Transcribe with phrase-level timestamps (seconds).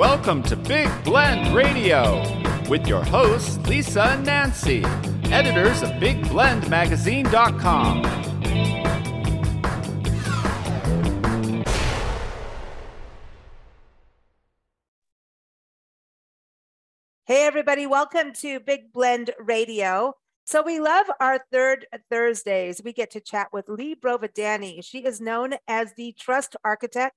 [0.00, 2.22] Welcome to Big Blend Radio
[2.70, 4.82] with your hosts, Lisa and Nancy,
[5.26, 8.04] editors of BigBlendMagazine.com.
[17.26, 20.14] Hey, everybody, welcome to Big Blend Radio.
[20.46, 22.80] So, we love our third Thursdays.
[22.82, 24.82] We get to chat with Lea Brovedani.
[24.82, 27.14] She is known as the Trust Architect.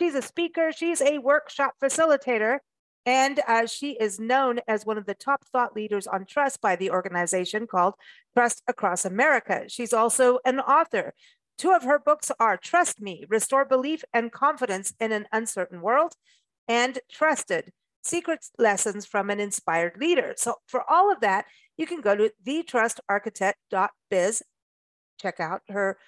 [0.00, 2.60] She's a speaker, she's a workshop facilitator,
[3.04, 6.74] and uh, she is known as one of the top thought leaders on trust by
[6.74, 7.96] the organization called
[8.34, 9.64] Trust Across America.
[9.68, 11.12] She's also an author.
[11.58, 16.14] Two of her books are Trust Me, Restore Belief and Confidence in an Uncertain World,
[16.66, 17.70] and Trusted
[18.02, 20.32] Secret Lessons from an Inspired Leader.
[20.38, 21.44] So, for all of that,
[21.76, 24.42] you can go to thetrustarchitect.biz,
[25.20, 25.98] check out her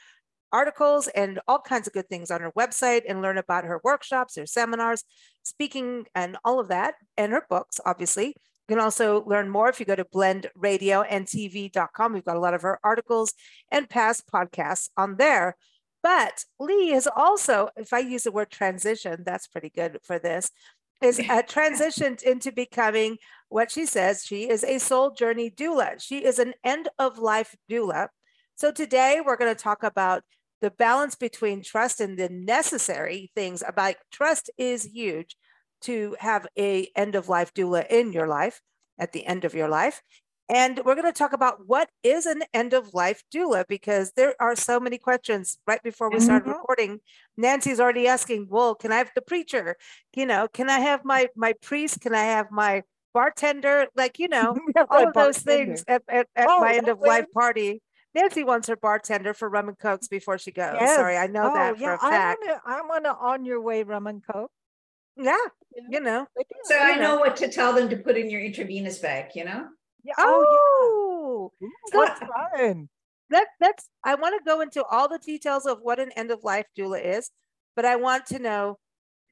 [0.52, 4.36] articles and all kinds of good things on her website and learn about her workshops,
[4.36, 5.04] her seminars,
[5.42, 8.36] speaking, and all of that, and her books, obviously.
[8.68, 12.12] You can also learn more if you go to blendradioandtv.com.
[12.12, 13.34] We've got a lot of her articles
[13.70, 15.56] and past podcasts on there.
[16.02, 20.50] But Lea is also, if I use the word transition, that's pretty good for this,
[21.00, 23.18] is uh, transitioned into becoming
[23.48, 26.00] what she says she is a soul journey doula.
[26.00, 28.08] She is an end of life doula.
[28.54, 30.24] So today we're going to talk about
[30.62, 35.36] the balance between trust and the necessary things about trust is huge.
[35.82, 38.60] To have a end of life doula in your life
[39.00, 40.00] at the end of your life.
[40.48, 44.36] And we're going to talk about what is an end of life doula because there
[44.38, 46.52] are so many questions right before we started mm-hmm.
[46.52, 47.00] recording.
[47.36, 49.76] Nancy's already asking well can i have the preacher?
[50.14, 52.00] You know can i have my my priest?
[52.00, 53.88] Can i have my bartender?
[53.96, 54.56] Like you know
[54.88, 57.82] all of those things at, at, at oh, my end of life party
[58.14, 60.76] Nancy wants her bartender for rum and cokes before she goes.
[60.78, 60.96] Yes.
[60.96, 62.44] Sorry, I know oh, that yeah, for a fact.
[62.66, 64.50] I want to on your way rum and coke.
[65.16, 65.36] Yeah,
[65.74, 65.82] yeah.
[65.90, 66.26] you know.
[66.64, 69.30] So I know, know what to tell them to put in your intravenous bag.
[69.34, 69.66] You know.
[70.04, 70.14] Yeah.
[70.18, 71.68] Oh, oh yeah.
[71.92, 72.88] that's fun.
[73.30, 73.88] That, that's.
[74.04, 77.02] I want to go into all the details of what an end of life doula
[77.02, 77.30] is,
[77.74, 78.78] but I want to know.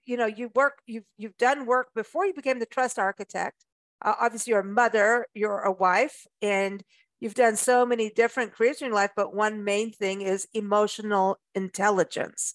[0.06, 0.78] You know, you work.
[0.86, 3.66] You've you've done work before you became the trust architect.
[4.02, 5.26] Uh, obviously, you're a mother.
[5.34, 6.82] You're a wife, and
[7.20, 11.38] you've done so many different careers in your life, but one main thing is emotional
[11.54, 12.54] intelligence.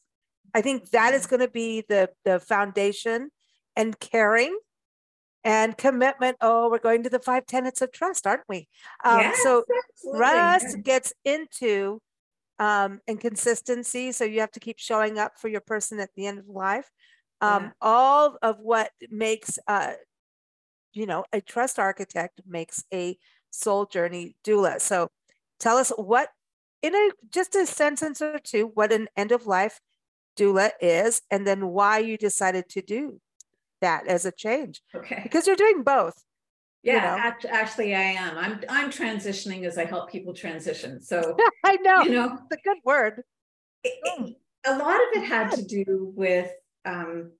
[0.53, 3.30] I think that is going to be the, the foundation
[3.75, 4.58] and caring
[5.44, 6.38] and commitment.
[6.42, 8.68] Oh, we're going to the five tenets of trust, aren't we?
[9.04, 9.64] Um, yes, so
[10.16, 12.02] trust gets into
[12.58, 14.12] um, inconsistency.
[14.12, 16.90] So you have to keep showing up for your person at the end of life.
[17.42, 17.72] Um, yeah.
[17.81, 19.94] All of what makes, uh,
[20.94, 23.18] you know, a trust architect makes a
[23.56, 24.80] soul journey doula.
[24.80, 25.10] So
[25.60, 26.30] tell us what,
[26.82, 29.80] in a just a sentence or two, what an end of life
[30.38, 33.20] doula is, and then why you decided to do
[33.82, 34.82] that as a change.
[34.94, 35.22] Okay.
[35.24, 36.24] Because you're doing both.
[36.84, 37.28] Yeah, you know?
[37.28, 38.38] act, actually, I am.
[38.38, 41.02] I'm I'm transitioning as I help people transition.
[41.02, 42.04] So I know.
[42.04, 43.24] You know, it's a good word.
[43.84, 44.36] It, it,
[44.68, 46.52] a lot of it had to do with
[46.86, 47.32] um,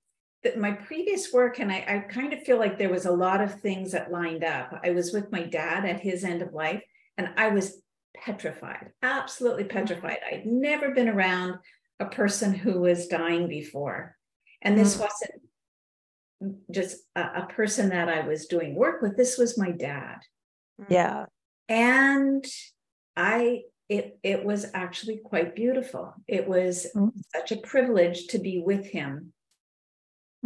[0.58, 3.60] my previous work, and I, I kind of feel like there was a lot of
[3.62, 4.80] things that lined up.
[4.84, 6.84] I was with my dad at his end of life,
[7.18, 7.82] and I was
[8.16, 9.78] petrified, absolutely mm-hmm.
[9.78, 10.20] petrified.
[10.32, 11.56] I'd never been around
[12.00, 14.16] a person who was dying before.
[14.62, 15.02] And this mm.
[15.02, 20.18] wasn't just a, a, person that I was doing work with, this was my dad.
[20.90, 21.26] Yeah.
[21.70, 22.46] And
[23.16, 26.14] I it it was actually quite beautiful.
[26.28, 27.12] It was mm.
[27.34, 29.34] such a privilege to be with him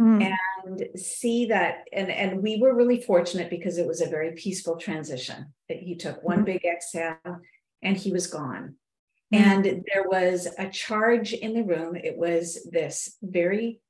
[0.00, 0.34] mm.
[0.64, 4.76] and see that and and we were really fortunate because it was a very peaceful
[4.76, 6.46] transition that he took one mm.
[6.46, 7.16] big exhale
[7.82, 8.76] and he was gone
[9.32, 9.38] mm.
[9.38, 13.80] and there was a charge in the room it was this very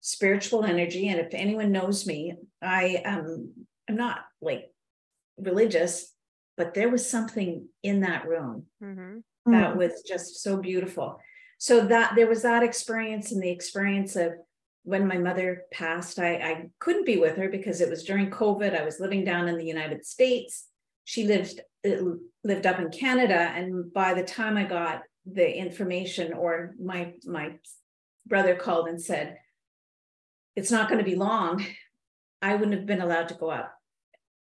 [0.00, 3.52] spiritual energy and if anyone knows me i um
[3.88, 4.70] i'm not like
[5.38, 6.12] religious
[6.56, 9.18] but there was something in that room mm-hmm.
[9.50, 9.76] that mm.
[9.76, 11.20] was just so beautiful
[11.58, 14.32] so that there was that experience and the experience of
[14.84, 18.78] when my mother passed, I, I couldn't be with her because it was during COVID.
[18.78, 20.66] I was living down in the United States.
[21.04, 21.96] She lived uh,
[22.44, 27.56] lived up in Canada, and by the time I got the information, or my my
[28.26, 29.38] brother called and said,
[30.56, 31.64] "It's not going to be long,"
[32.42, 33.74] I wouldn't have been allowed to go up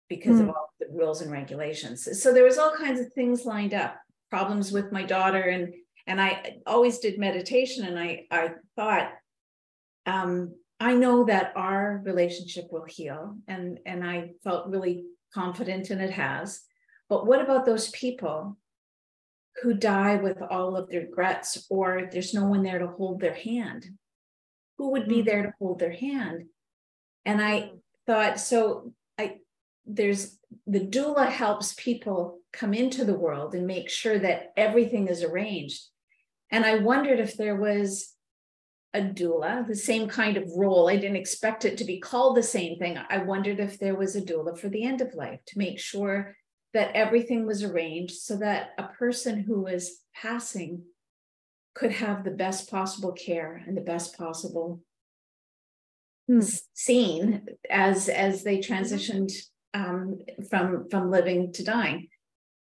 [0.08, 0.40] because mm.
[0.40, 0.50] of hmm.
[0.50, 2.08] all the rules and regulations.
[2.20, 3.96] So there was all kinds of things lined up,
[4.30, 5.74] problems with my daughter, and
[6.06, 9.12] and I always did meditation, and I I thought
[10.06, 16.00] um, I know that our relationship will heal, and and I felt really confident, and
[16.00, 16.62] it has.
[17.08, 18.58] But what about those people
[19.62, 23.34] who die with all of their regrets, or there's no one there to hold their
[23.34, 23.86] hand?
[24.78, 25.26] Who would be hmm.
[25.26, 26.44] there to hold their hand?
[27.24, 27.70] And I
[28.06, 29.36] thought, so I
[29.86, 35.22] there's the doula helps people come into the world and make sure that everything is
[35.22, 35.82] arranged.
[36.50, 38.13] And I wondered if there was
[38.94, 40.88] a doula, the same kind of role.
[40.88, 42.96] I didn't expect it to be called the same thing.
[43.10, 46.36] I wondered if there was a doula for the end of life to make sure
[46.72, 50.82] that everything was arranged so that a person who was passing
[51.74, 54.80] could have the best possible care and the best possible
[56.26, 56.40] Hmm.
[56.72, 59.30] scene as as they transitioned
[59.74, 62.08] um, from from living to dying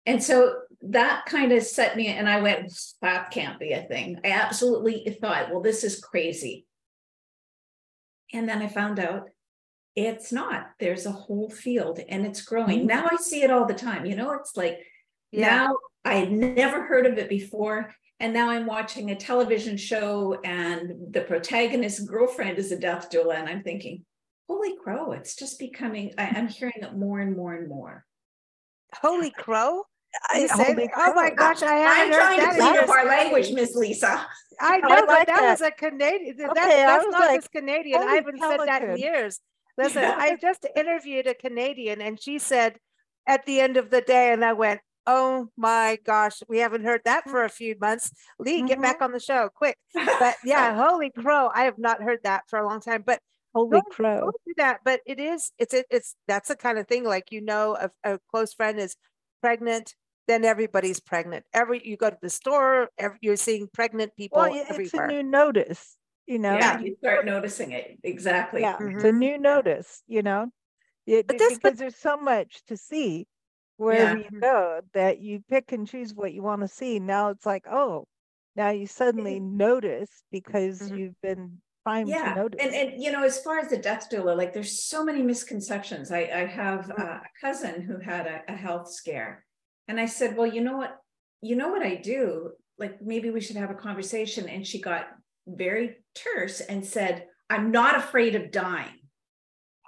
[0.05, 2.71] and so that kind of set me and i went
[3.01, 6.65] that can't be a thing i absolutely thought well this is crazy.
[8.33, 9.29] And then i found out
[9.93, 10.67] it's not.
[10.79, 12.79] There's a whole field and it's growing.
[12.79, 12.87] Mm-hmm.
[12.87, 14.05] Now i see it all the time.
[14.05, 14.79] You know it's like
[15.31, 15.49] Yeah.
[15.49, 15.75] now
[16.05, 17.93] i had never heard of it before.
[18.21, 23.35] And now i'm watching a television show and the protagonist's girlfriend is a death doula.
[23.35, 24.05] And i'm thinking
[24.47, 28.05] holy crow it's just becoming I, i'm hearing it more and more and more.
[28.95, 29.83] Holy crow.
[30.35, 31.35] You I- say- holy oh my crow.
[31.37, 34.25] gosh, I i'm trying to that clean up our language miss lisa
[34.59, 35.51] I know, I but like that, that.
[35.51, 36.37] was a Canadian.
[36.37, 38.01] That, Okay, I that's was not like, just Canadian.
[38.03, 39.39] Oh, I haven't said that in years.
[39.77, 42.77] Listen, I just interviewed a Canadian and she said
[43.25, 47.01] at the end of the day, and I went, Oh my gosh, we haven't heard
[47.05, 48.11] that for a few months.
[48.37, 49.05] Lea, get back mm-hmm.
[49.05, 49.77] on the show quick.
[49.95, 53.03] But yeah, holy crow, I have not heard that for a long time.
[53.05, 53.19] But
[53.53, 54.19] Holy don't- crow.
[54.19, 54.81] don't do that.
[54.85, 58.13] But it is, it's, it, it's, that's the kind of thing like, you know, a,
[58.13, 58.95] a close friend is
[59.41, 59.95] pregnant,
[60.27, 61.45] then everybody's pregnant.
[61.53, 64.97] Every, you go to the store, every, you're seeing pregnant people Well, yeah, it's a
[64.97, 65.07] everywhere.
[65.07, 65.97] new notice,
[66.27, 66.57] you know?
[66.57, 69.17] yeah you start noticing it exactly Yeah, it's a Mhm.
[69.17, 70.51] new notice, you know?
[71.07, 73.27] It, But be- this- but- because there's so much to see
[73.77, 74.29] wherever Yeah.
[74.31, 76.99] you go that you pick and choose what you want to see.
[76.99, 78.05] Now it's like, oh,
[78.55, 80.97] now you suddenly notice because Mhm.
[80.99, 82.59] you've been primed to yeah notice.
[82.63, 86.11] and and you know as far as the death doula like there's so many misconceptions.
[86.11, 86.99] I i have Mm.
[86.99, 89.45] uh, a cousin who had a, a health scare
[89.87, 90.97] and i said well you know what
[91.41, 92.51] you know what i do?
[92.77, 94.47] Like maybe we should have a conversation.
[94.49, 95.07] And she got
[95.47, 98.99] very terse and said i'm not afraid of dying.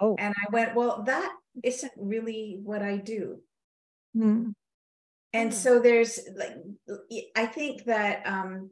[0.00, 1.30] Oh, and i went well that
[1.62, 3.38] isn't really what i do.
[4.16, 4.52] Mm,
[5.32, 5.54] and Mm.
[5.54, 6.56] so there's like
[7.36, 8.70] i think that um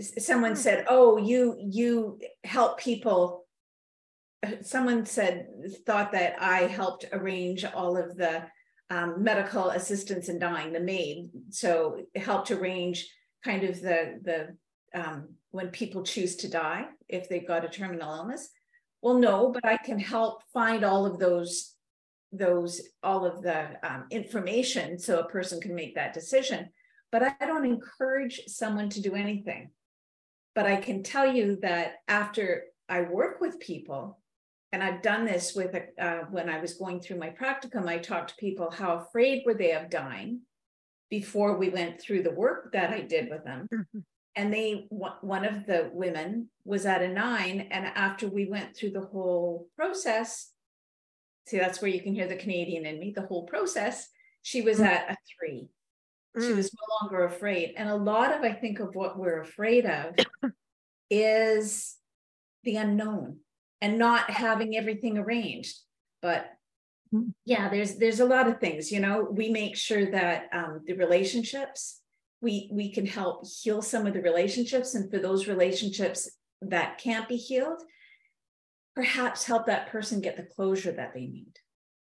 [0.00, 0.58] someone Mm.
[0.58, 3.46] said oh you you help people.
[4.46, 5.48] Uh, someone said
[5.84, 8.44] thought that i helped arrange all of the
[8.90, 11.28] um, medical assistance in dying the maid.
[11.50, 13.06] So it helped arrange
[13.44, 14.56] kind of the the
[14.98, 18.48] um, when people choose to die if they've got a terminal illness.
[19.02, 21.74] Well no but i can help find all of those
[22.32, 26.70] those all of the um, information so a person can make that decision.
[27.10, 29.70] But i don't encourage someone to do anything
[30.58, 34.18] but i can tell you that after i work with people
[34.72, 37.96] and i've done this with a, uh, when i was going through my practicum i
[37.96, 40.40] talked to people how afraid were they of dying
[41.10, 44.02] before we went through the work that i did with them Mhm.
[44.34, 48.94] and they one of the women was at a nine and after we went through
[48.98, 50.30] the whole process
[51.46, 53.96] see that's where you can hear the canadian in me the whole process
[54.42, 54.86] she was Mm.
[54.92, 55.68] at a three
[56.36, 56.56] she Mm.
[56.56, 57.74] was no longer afraid.
[57.76, 60.14] And a lot of i think of what we're afraid of
[61.10, 61.96] is
[62.64, 63.38] the unknown
[63.80, 65.76] and not having everything arranged.
[66.22, 66.46] But
[67.14, 67.32] Mm.
[67.46, 69.22] yeah there's there's a lot of things you know?
[69.30, 72.02] We make sure that um, the relationships
[72.42, 74.94] we we can help heal some of the relationships.
[74.94, 76.20] And for those relationships
[76.60, 77.80] that can't be healed
[78.94, 81.54] perhaps help that person get the closure that they need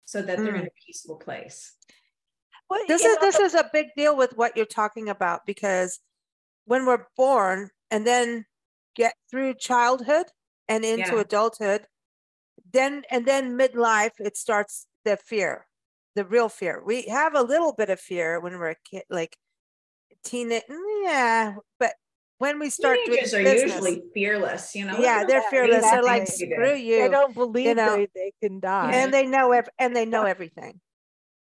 [0.06, 1.74] so that they're in a peaceful place
[2.70, 6.00] well, this is know, this is a big deal with what you're talking about because
[6.66, 8.46] when we're born and then
[8.94, 10.26] get through childhood
[10.68, 11.20] and into Yeah.
[11.22, 11.86] adulthood
[12.72, 15.66] then and then midlife it starts the fear
[16.14, 16.82] the real fear.
[16.84, 19.36] We have a little bit of fear when we're a kid like
[20.24, 20.50] teen
[21.04, 21.94] yeah but
[22.38, 25.00] when we start Teenagers are business, usually fearless you know?
[25.00, 25.90] Yeah they're Yeah, fearless.
[25.90, 26.54] They're like exactly.
[26.54, 28.92] screw they you don't believe know, they, they can die.
[28.92, 30.80] and they know ev- and they know everything.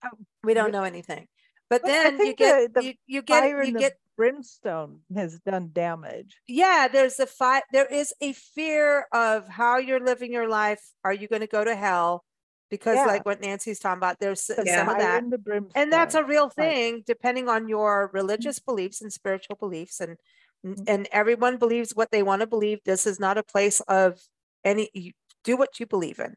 [0.03, 1.27] Um, we don't know anything
[1.69, 5.69] but then you get the- the you, you get Fire you get brimstone has done
[5.71, 6.37] damage.
[6.47, 11.13] yeah there's a fight there is a fear of how you're living your life are
[11.13, 12.23] you going to go to hell
[12.69, 13.05] because Yeah.
[13.05, 14.77] like what nancy's talking about there's Yeah.
[14.85, 15.71] some of that and the brimstone.
[15.81, 16.73] and that's a real Right.
[16.75, 20.17] thing depending on your religious beliefs and spiritual beliefs and
[20.65, 20.83] n- Mm.
[20.87, 24.19] and everyone believes what they want to believe this is not a place of
[24.65, 25.13] any you
[25.45, 26.35] do what you believe in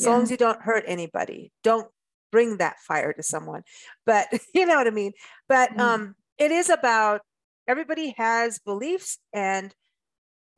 [0.00, 1.90] as long as you don't hurt anybody don't
[2.30, 3.62] bring that fire to someone
[4.06, 5.12] but you know what i mean
[5.48, 5.80] but Mm.
[5.80, 7.22] um it is about
[7.66, 9.74] everybody has beliefs and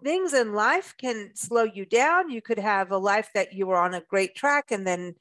[0.02, 2.30] things in life can slow you down.
[2.30, 5.14] You could have a life that you were on a great track and then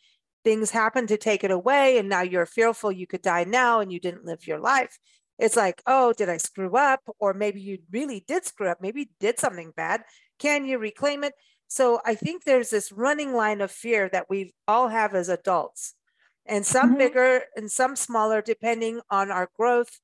[0.44, 1.98] things happen to take it away.
[1.98, 4.98] And now you're fearful you could die now and you didn't live your life.
[5.38, 7.02] It's like, oh, did I screw up?
[7.20, 8.82] Or maybe you really did screw up.
[8.82, 10.04] Maybe did something bad.
[10.38, 11.34] Can you reclaim it?
[11.68, 15.94] So I think there's this running line of fear that we all have as adults,
[16.46, 16.98] and some mm-hmm.
[16.98, 20.00] bigger and some smaller, depending on our growth,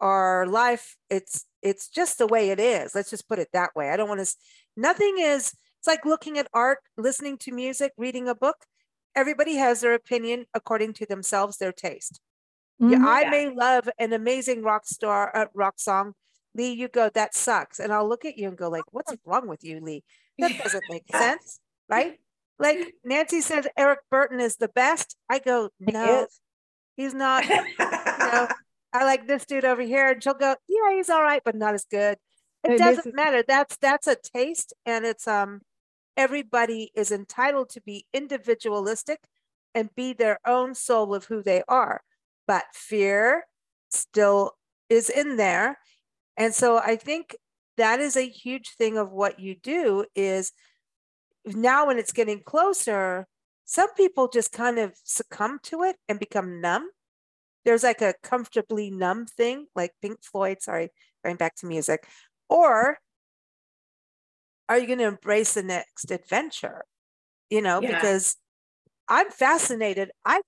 [0.00, 0.96] our life.
[1.10, 2.94] It's it's just the way it is.
[2.94, 3.90] Let's just put it that way.
[3.90, 4.34] I don't want to.
[4.76, 5.54] Nothing is.
[5.78, 8.56] It's like looking at art, listening to music, reading a book.
[9.14, 12.20] Everybody has their opinion according to themselves, their taste.
[12.80, 12.92] Mm-hmm.
[12.92, 16.14] Yeah, I may love an amazing rock star, uh, rock song.
[16.54, 17.78] Lea, you go, that sucks.
[17.78, 20.04] And I'll look at you and go, like, what's wrong with you, Lea?
[20.38, 22.18] That doesn't make sense, right?
[22.62, 25.16] Like Nancy says, Eric Burdon is the best.
[25.28, 26.28] I go, no,
[26.94, 27.44] he he's not.
[27.44, 28.48] you know,
[28.92, 31.74] I like this dude over here, and she'll go, yeah, he's all right, but not
[31.74, 32.18] as good.
[32.62, 33.42] It, doesn't matter.
[33.46, 35.62] That's that's a taste, and it's um,
[36.16, 39.18] everybody is entitled to be individualistic
[39.74, 42.02] and be their own soul of who they are.
[42.46, 43.44] But fear
[43.90, 44.52] still
[44.88, 45.80] is in there,
[46.36, 47.34] and so I think
[47.76, 50.52] that is a huge thing of what you do is
[51.44, 53.26] now when it's getting closer
[53.64, 56.88] some people just kind of succumb to it and become numb
[57.64, 60.90] there's like a comfortably numb thing like pink floyd sorry
[61.24, 62.06] going back to music
[62.48, 62.98] or
[64.68, 66.84] are you going to embrace the next adventure
[67.50, 67.94] you know yeah.
[67.94, 68.36] because
[69.08, 70.40] i'm fascinated i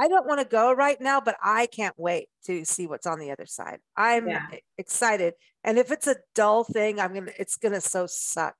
[0.00, 3.18] I don't want to go right now, but I can't wait to see what's on
[3.18, 3.80] the other side.
[3.94, 4.46] I'm yeah.
[4.78, 5.34] excited.
[5.62, 8.54] And if it's a dull thing, I'm gonna it's gonna so suck.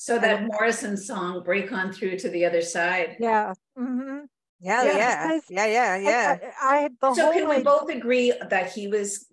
[0.00, 3.16] So that Morrison song, Break On Through to the Other Side.
[3.18, 3.52] Yeah.
[3.76, 4.26] Mm-hmm.
[4.60, 6.50] Yeah, yeah, yeah, yeah, yeah, yeah.
[6.60, 9.26] I, I, so can we both agree that he was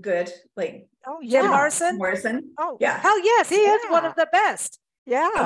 [0.00, 0.32] good?
[0.56, 1.96] Like oh yeah, Jim Morrison.
[1.96, 2.50] Morrison.
[2.58, 2.98] Oh yeah.
[2.98, 3.74] Hell yes, he yeah.
[3.74, 4.80] is one of the best.
[5.06, 5.28] Yeah.
[5.36, 5.42] No,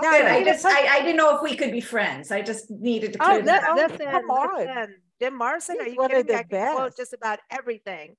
[0.00, 2.30] no, I just I, I didn't know if we could be friends.
[2.30, 3.18] I just needed to.
[3.20, 4.58] Oh, that, listen, come on.
[4.58, 4.94] Listen.
[5.20, 6.62] Jim Morrison, He's are you one kidding of the me?
[6.62, 8.14] I quote just about everything.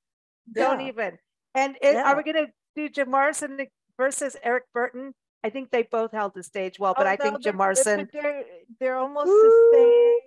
[0.53, 0.67] Yeah.
[0.67, 1.17] Don't even.
[1.55, 2.03] And it, yeah.
[2.03, 3.59] are we going to do Jim Morrison
[3.97, 5.13] versus Eric Burdon?
[5.43, 8.09] I think they both held the stage well, but oh, I no, think Jim Morrison.
[8.11, 8.43] They're,
[8.79, 9.69] they're almost Ooh.
[9.71, 10.19] the same.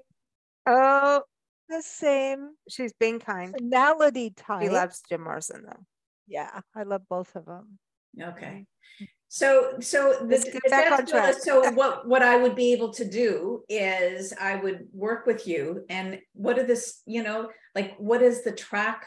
[0.67, 1.23] Oh,
[1.69, 2.51] the same.
[2.69, 3.53] She's being kind.
[3.53, 4.63] Personality type.
[4.63, 5.85] He loves Jim Morrison though.
[6.27, 7.79] Yeah, I love both of them.
[8.21, 8.47] Okay.
[8.47, 9.05] Mm-hmm.
[9.29, 14.57] So, so the, the so what what I would be able to do is I
[14.57, 19.07] would work with you, and what are this, you know, like what is the track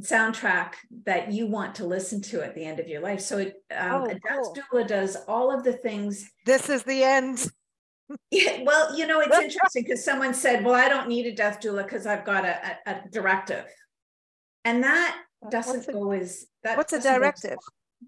[0.00, 0.74] soundtrack
[1.04, 3.20] that you want to listen to at the end of your life?
[3.20, 4.56] So, it, um, oh, cool.
[4.72, 6.30] Doula does all of the things.
[6.46, 7.46] This is the end.
[8.30, 11.60] Yeah, well, you know, it's interesting because someone said, "Well, I don't need a death
[11.60, 13.66] doula because I've got a, a, a directive,"
[14.64, 15.14] and that
[15.50, 16.78] doesn't go as that.
[16.78, 17.58] What's a directive?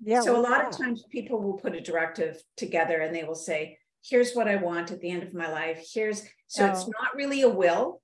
[0.03, 0.21] Yeah.
[0.21, 0.69] So a lot that?
[0.69, 4.57] of times people will put a directive together and they will say, here's what I
[4.57, 5.87] want at the end of my life.
[5.93, 6.71] Here's so oh.
[6.71, 8.01] it's not really a will.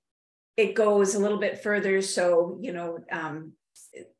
[0.55, 2.01] It goes a little bit further.
[2.01, 3.53] So, you know, um,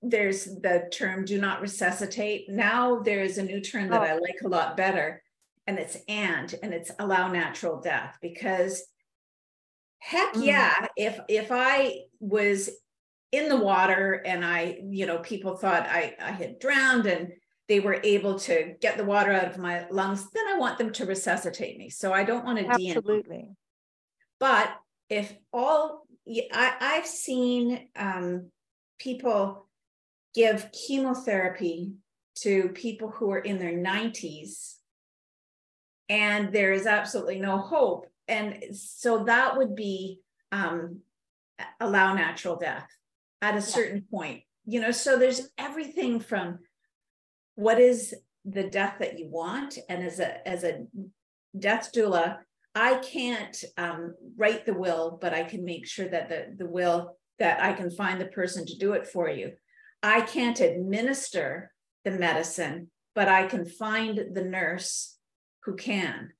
[0.01, 2.49] there's the term do not resuscitate.
[2.49, 4.05] Now there's a new term that oh.
[4.05, 5.21] I like a lot better,
[5.65, 8.83] and it's and and it's allow natural death because
[9.99, 10.45] heck mm.
[10.45, 12.69] yeah, if if I was
[13.31, 17.33] in the water and I, you know, people thought I, I had drowned and
[17.67, 20.93] they were able to get the water out of my lungs, then I want them
[20.93, 21.89] to resuscitate me.
[21.89, 23.51] So I don't want to Absolutely.
[24.39, 24.73] But
[25.09, 28.51] if all I, I've seen um,
[28.99, 29.67] people
[30.35, 31.93] give chemotherapy
[32.35, 34.75] to people who are in their 90s
[36.09, 38.05] and there is absolutely no hope.
[38.27, 40.19] And so that would be
[40.51, 41.01] um,
[41.79, 42.87] allow natural death
[43.41, 44.43] at a certain point.
[44.65, 46.59] You know, so there's everything from
[47.55, 48.13] what is
[48.45, 50.85] the death that you want and as a as a
[51.59, 52.37] death doula
[52.73, 57.16] i can't um, write the will but i can make sure that the the will
[57.39, 59.51] that i can find the person to do it for you
[60.03, 61.71] i can't administer
[62.05, 65.17] the medicine but i can find the nurse
[65.63, 66.31] who can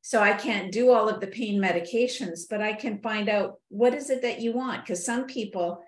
[0.00, 3.94] so i can't do all of the pain medications but i can find out what
[3.94, 5.82] is it that you want because some people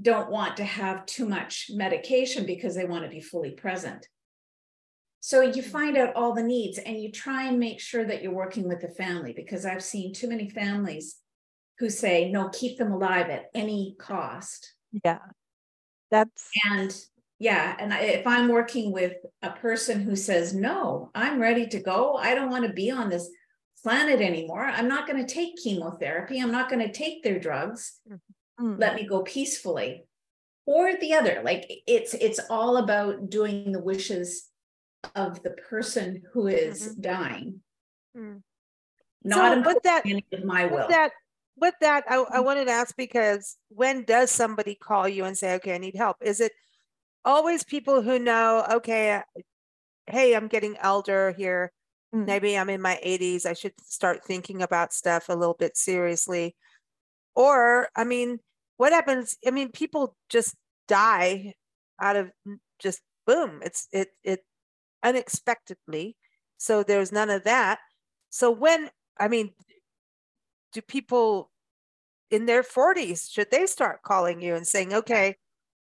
[0.00, 4.06] don't want to have too much medication because they want to be fully present.
[5.20, 5.70] So you mm-hmm.
[5.70, 8.80] find out all the needs and you try and make sure that you're working with
[8.80, 11.16] the family because I've seen too many families
[11.78, 14.74] who say, no, keep them alive at any cost.
[15.04, 15.18] Yeah.
[16.10, 16.94] That's and
[17.38, 17.76] yeah.
[17.78, 22.34] And if I'm working with a person who says, no, I'm ready to go, I
[22.34, 23.30] don't want to be on this
[23.82, 24.64] planet anymore.
[24.64, 26.40] I'm not going to take chemotherapy.
[26.40, 28.00] I'm not going to take their drugs.
[28.08, 28.16] Mm-hmm
[28.60, 28.78] mm.
[28.78, 30.04] let me go peacefully
[30.66, 34.48] or the other like it's it's all about doing the wishes
[35.14, 37.00] of the person who is mm-hmm.
[37.00, 37.60] dying.
[38.16, 38.42] Mm.
[39.22, 40.04] Not so with that,
[40.44, 40.88] my will.
[40.88, 41.12] That,
[41.60, 42.44] with that, I, I mm-hmm.
[42.44, 46.16] wanted to ask because when does somebody call you and say, "Okay, I need help"?
[46.22, 46.52] Is it
[47.24, 49.20] always people who know, okay,
[50.06, 51.72] hey, I'm getting elder here.
[52.14, 52.26] Mm.
[52.26, 53.46] Maybe I'm in my 80s.
[53.46, 56.56] I should start thinking about stuff a little bit seriously.
[57.34, 58.38] Or, I mean,
[58.78, 59.36] what happens?
[59.46, 60.54] I mean, people just
[60.88, 61.54] die
[62.00, 62.30] out of
[62.78, 63.60] just boom.
[63.62, 64.40] It's it it
[65.02, 66.16] unexpectedly.
[66.56, 67.80] So there's none of that.
[68.30, 68.88] So when
[69.18, 69.50] I mean,
[70.72, 71.50] do people
[72.30, 75.36] in their 40s should they start calling you and saying, okay,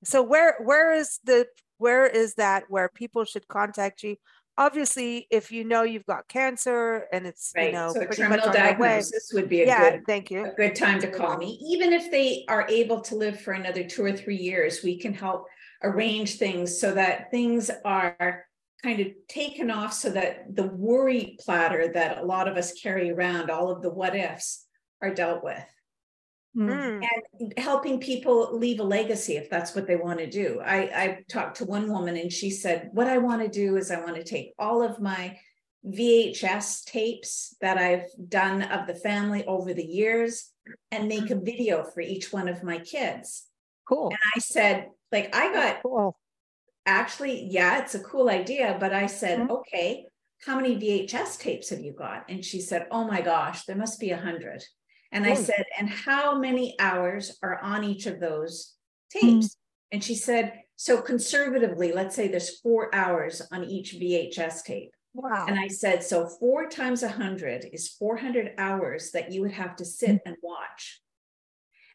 [0.04, 1.48] so where where is the
[1.78, 4.18] where is that where people should contact you?
[4.58, 7.68] Obviously if you know you've got cancer and it's right.
[7.68, 10.46] you know so pretty terminal much diagnosis would be a yeah, good thank you.
[10.46, 11.60] a good time to call me.
[11.66, 15.14] Even if they are able to live for another two or three years we can
[15.14, 15.48] help
[15.84, 18.46] arrange things so that things are
[18.84, 23.12] kind of taken off so that the worry platter that a lot of us carry
[23.12, 24.66] around all of the what ifs
[25.04, 25.64] are dealt with
[26.56, 27.02] Mm.
[27.02, 30.62] and helping people leave a legacy if that's what they want to do.
[30.64, 33.90] I, I talked to one woman and she said, What I want to do is
[33.90, 35.40] I want to take all of my
[35.84, 40.52] VHS tapes that I've done of the family over the years
[40.92, 43.48] and make a video for each one of my kids.
[43.90, 44.10] Cool.
[44.10, 46.20] And I said, like, I got cool.
[46.86, 48.78] actually, yeah, it's a cool idea.
[48.80, 49.52] But I said, mm-hmm.
[49.52, 50.06] okay,
[50.46, 52.30] how many VHS tapes have you got?
[52.30, 54.64] And she said, oh my gosh, there must be a hundred.
[55.14, 58.74] And I said, and how many hours are on each of those
[59.12, 59.48] tapes?
[59.48, 59.56] Mm.
[59.92, 64.92] And she said, so conservatively, let's say there's four hours on each VHS tape.
[65.14, 65.46] Wow.
[65.48, 69.76] And I said, so four times a hundred is 400 hours that you would have
[69.76, 70.22] to sit mm.
[70.26, 71.02] and watch.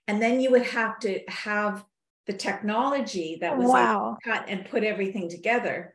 [0.07, 1.85] And then you would have to have
[2.29, 4.17] the technology that was wow.
[4.25, 5.95] cut and put everything together.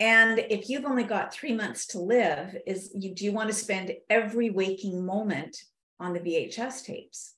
[0.00, 3.54] And if you've only got three months to live, is you do you want to
[3.54, 5.56] spend every waking moment
[6.02, 7.34] on the VHS tapes.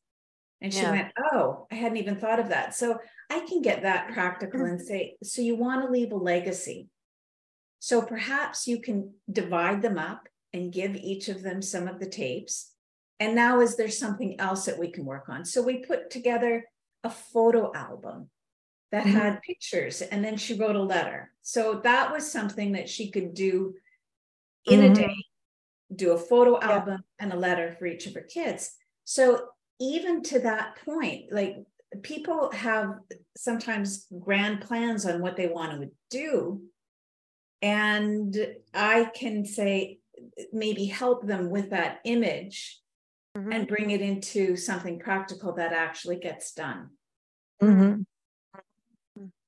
[0.60, 0.90] And she yeah.
[0.90, 2.74] went, Oh, I hadn't even thought of that.
[2.74, 2.98] So
[3.30, 6.88] I can get that practical and say, So you want to leave a legacy.
[7.80, 12.08] So perhaps you can divide them up and give each of them some of the
[12.08, 12.72] tapes.
[13.20, 15.44] And now, is there something else that we can work on?
[15.44, 16.64] So we put together
[17.04, 18.30] a photo album
[18.90, 19.16] that mm-hmm.
[19.16, 21.30] had pictures, and then she wrote a letter.
[21.42, 23.74] So that was something that she could do
[24.66, 24.92] in mm-hmm.
[24.92, 25.24] a day
[25.94, 26.72] do a photo yeah.
[26.72, 28.74] album and a letter for each of her kids.
[29.04, 29.46] So
[29.80, 31.56] even to that point, like
[32.02, 32.98] people have
[33.36, 36.62] sometimes grand plans on what they want to do.
[37.62, 38.36] And
[38.72, 39.98] I can say,
[40.52, 42.80] maybe help them with that image
[43.36, 43.52] mm-hmm.
[43.52, 46.90] and bring it into something practical that actually gets done.
[47.62, 48.02] Mm-hmm.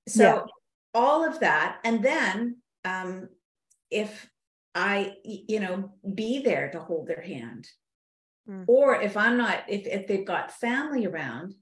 [0.08, 0.42] So, yeah.
[0.94, 1.78] all of that.
[1.84, 3.28] And then, um,
[3.90, 4.28] if
[4.76, 7.66] I, you know, be there to hold their hand.
[8.48, 8.66] Mm.
[8.68, 11.54] Or if I'm not, if, if they've got family around,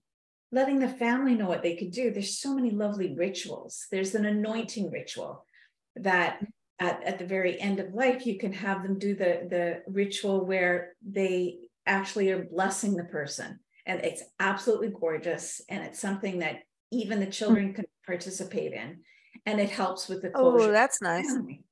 [0.50, 2.10] letting the family know what they could do.
[2.10, 3.86] There's so many lovely rituals.
[3.92, 5.46] There's an anointing ritual
[5.94, 6.44] that
[6.80, 10.44] at, at the very end of life, you can have them do the, the ritual
[10.44, 13.60] where they actually are blessing the person.
[13.86, 15.60] And it's absolutely gorgeous.
[15.68, 17.32] And it's something that even the mm.
[17.32, 19.02] children can participate in.
[19.46, 20.70] And it helps with the oh, closure.
[20.70, 21.26] Oh, that's nice.
[21.26, 21.62] Family.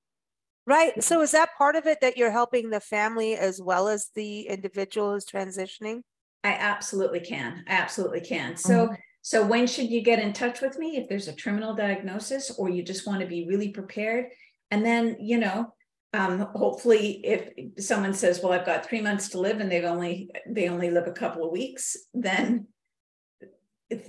[0.67, 1.03] Right.
[1.03, 4.43] So is that part of it that you're helping the family as well as the
[4.43, 6.03] individual who's transitioning?
[6.45, 7.65] I absolutely can.
[7.69, 8.57] I absolutely can.
[8.57, 8.95] So mm-hmm.
[9.23, 12.69] so when should you get in touch with me if there's a terminal diagnosis or
[12.69, 14.27] you just want to be really prepared?
[14.71, 15.75] And then, you know,
[16.15, 20.31] um, hopefully if someone says, well, I've got three months to live and they've only
[20.49, 22.69] they only live a couple of weeks, then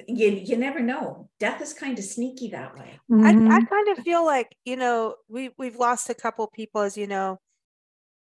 [0.07, 1.29] you you never know.
[1.39, 2.99] Death is kind of sneaky that way.
[3.11, 3.51] Mm-hmm.
[3.51, 6.97] I, I kind of feel like you know we we've lost a couple people as
[6.97, 7.39] you know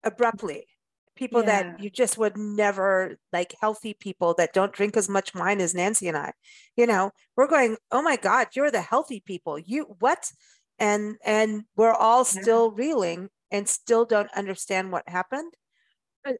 [0.03, 0.67] abruptly
[1.17, 1.63] people yeah.
[1.63, 5.73] that you just would never like healthy people that don't drink as much wine as
[5.73, 6.31] Nancy and I.
[6.77, 10.31] You know, we're going, "Oh my god, you're the healthy people." You what?
[10.79, 12.85] And and we're all still yeah.
[12.85, 15.53] reeling and still don't understand what happened.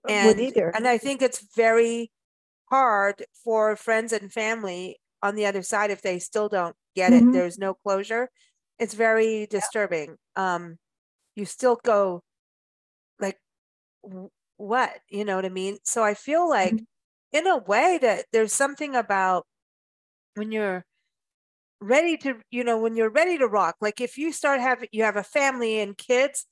[0.08, 0.70] And either.
[0.76, 2.12] and I think it's very
[2.70, 7.30] hard for friends and family on the other side if they still don't get mm-hmm.
[7.30, 8.30] it there's no closure.
[8.80, 10.18] It's very disturbing.
[10.36, 10.78] Um
[11.36, 12.24] you still go
[13.20, 13.38] like
[14.58, 14.92] what?
[15.10, 15.78] You know what i mean?
[15.84, 17.38] So i feel like mm-hmm.
[17.38, 19.46] in a way that there's something about
[20.36, 20.86] when you're
[21.80, 25.04] ready to you know when you're ready to rock like if you start having you
[25.04, 26.48] have a family and kids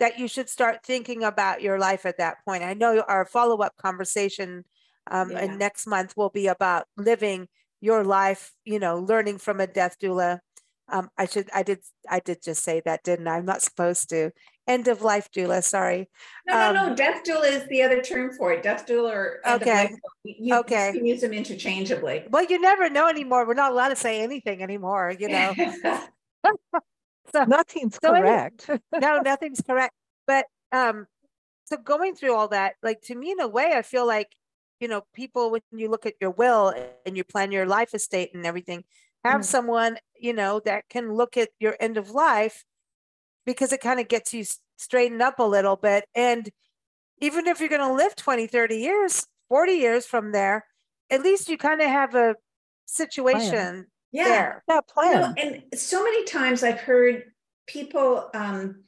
[0.00, 2.62] that you should start thinking about your life at that point.
[2.62, 4.64] I know our follow-up conversation
[5.10, 5.38] um, yeah.
[5.38, 7.48] and next month will be about living
[7.80, 10.40] your life, you know, learning from a death doula
[10.88, 13.36] Um, I should, I did, I did just say that, didn't I?
[13.36, 14.30] I'm not supposed to.
[14.66, 15.62] End of life doula.
[15.62, 16.08] Sorry.
[16.46, 16.94] No, um, no, no.
[16.94, 18.62] Death doula is the other term for it.
[18.62, 19.94] Death doula or okay.
[20.24, 20.88] You, okay.
[20.88, 22.24] You can use them interchangeably.
[22.30, 23.46] Well, you never know anymore.
[23.46, 25.14] We're not allowed to say anything anymore.
[25.18, 25.54] You know.
[27.32, 28.70] so nothing's so correct.
[28.92, 29.94] no, nothing's correct.
[30.26, 31.06] But um,
[31.64, 34.28] so going through all that, like to me, in a way, I feel like
[34.84, 36.74] you know, people when you look at your will
[37.06, 38.84] and you plan your life estate and everything,
[39.24, 39.44] have mm.
[39.44, 42.64] someone you know that can look at your end of life
[43.46, 44.44] because it kind of gets you
[44.76, 46.50] straightened up a little bit and
[47.22, 50.66] even if you're going to live 20 30 years 40 years from there
[51.08, 52.34] at least you kind of have a
[52.84, 53.86] situation plan.
[54.12, 54.64] yeah there.
[54.68, 57.24] that plan you know, and so many times i've heard
[57.66, 58.82] people um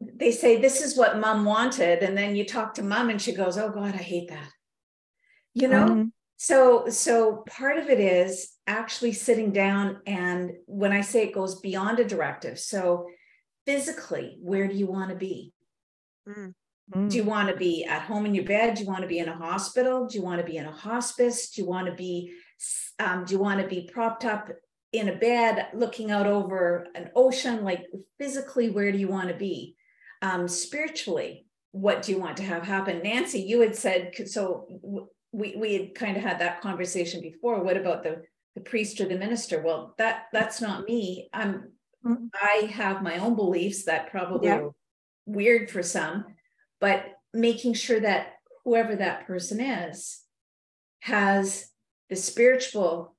[0.00, 3.32] they say this is what mom wanted and then you talk to mom and she
[3.32, 4.50] goes oh god i hate that
[5.54, 6.08] you know mm-hmm.
[6.36, 11.60] so so part of it is actually sitting down and when I say it goes
[11.60, 13.06] beyond a directive, so
[13.66, 15.52] physically, where do you want to be?
[16.28, 16.54] Mm.
[17.08, 18.74] Do you want to be at home in your bed?
[18.74, 20.06] Do you want to be in a hospital?
[20.06, 21.50] Do you want to be in a hospice?
[21.50, 22.32] Do you want to be
[22.98, 24.50] um, do you want to be propped up
[24.92, 27.64] in a bed looking out over an ocean?
[27.64, 27.86] Like
[28.18, 29.76] physically, where do you want to be?
[30.20, 33.02] Um, spiritually, what do you want to have happen?
[33.04, 34.66] Nancy, you had said so.
[35.32, 37.62] We we had kind of had that conversation before.
[37.62, 38.22] What about the
[38.54, 41.70] the priest or the minister well that that's not me i'm
[42.04, 42.26] mm-hmm.
[42.34, 44.58] i have my own beliefs that probably yeah.
[44.58, 44.70] are
[45.26, 46.24] weird for some
[46.80, 50.22] but making sure that whoever that person is
[51.00, 51.70] has
[52.08, 53.16] the spiritual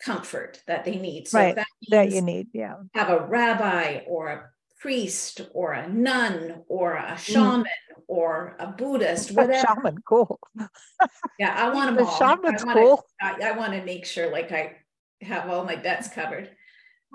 [0.00, 4.28] comfort that they need so right that, that you need yeah have a rabbi or
[4.28, 4.50] a
[4.84, 7.18] priest or a nun or a mm.
[7.18, 8.02] shaman mm.
[8.06, 9.52] or a Buddhist, whatever.
[9.52, 10.38] A shaman, cool.
[11.38, 12.18] yeah, I want them the all.
[12.18, 13.06] Shaman's I wanna, cool.
[13.18, 14.76] I, I want to make sure like I
[15.22, 16.50] have all my bets covered.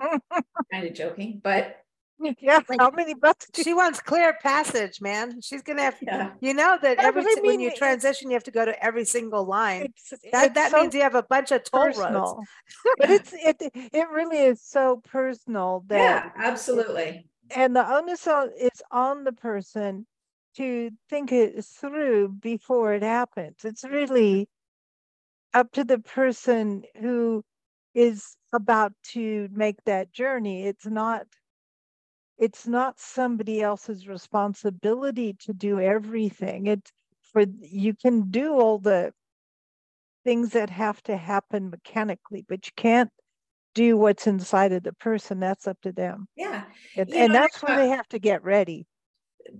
[0.72, 1.76] kind of joking, but
[2.40, 3.46] yeah, like, how many bets?
[3.62, 5.40] She wants clear passage, man.
[5.40, 5.96] She's gonna have.
[6.02, 6.32] Yeah.
[6.40, 9.44] You know that every mean, when you transition, you have to go to every single
[9.44, 9.92] line.
[9.94, 12.34] It's, that it's that so means you have a bunch of toll personal.
[12.34, 12.48] roads.
[12.98, 18.82] but it's it it really is so personal that yeah, absolutely and the onus is
[18.90, 20.06] on the person
[20.56, 23.64] to think it through before it happens.
[23.64, 24.48] It's really
[25.54, 27.42] up to the person who
[27.94, 30.66] is about to make that journey.
[30.66, 31.26] It's not
[32.38, 36.66] it's not somebody else's responsibility to do everything.
[36.66, 36.90] It's
[37.22, 39.12] for you can do all the
[40.24, 43.10] things that have to happen mechanically, but you can't
[43.74, 46.26] do what's inside of the person that's up to them.
[46.36, 46.64] Yeah.
[46.96, 48.86] And, and that's where they have to get ready.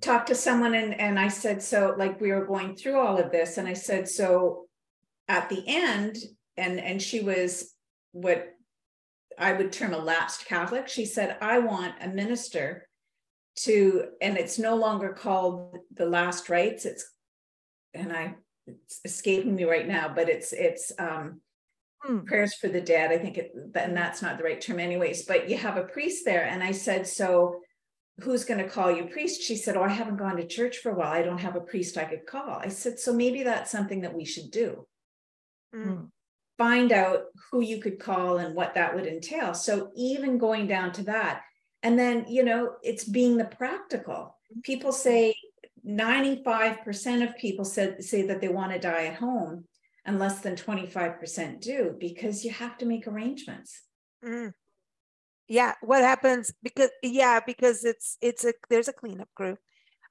[0.01, 3.33] Talk to someone and and i said so like we were going through all of
[3.33, 4.67] this and i said so
[5.27, 6.17] at the end
[6.57, 7.75] and and she was
[8.13, 8.51] what
[9.39, 12.87] i would term a lapsed catholic she said i want a minister
[13.57, 17.13] to and it's no longer called the last rites it's
[17.95, 18.35] and i
[18.67, 21.41] it's escaping me right now but it's it's um
[22.03, 22.21] hmm.
[22.21, 23.13] prayers for the dead.
[23.13, 25.25] I think it, and that's not the right term, anyways.
[25.25, 27.61] But you have a priest there, and I said, so
[28.21, 29.43] who's going to call you priest?
[29.43, 31.13] She said, oh, I haven't gone to church for a while.
[31.13, 32.51] I don't have a priest I could call.
[32.51, 34.87] I said, so maybe that's something that we should do.
[35.75, 36.05] Hmm.
[36.59, 39.55] Find out who you could call and what that would entail.
[39.55, 41.43] So even going down to that,
[41.83, 44.37] and then you know, it's being the practical.
[44.63, 45.35] People say
[45.87, 49.65] 95% of people said say that they want to die at home
[50.05, 53.83] and less than 25% do because you have to make arrangements.
[54.25, 54.53] Mm.
[55.49, 59.57] Yeah, what happens because yeah, because it's it's a there's a cleanup crew.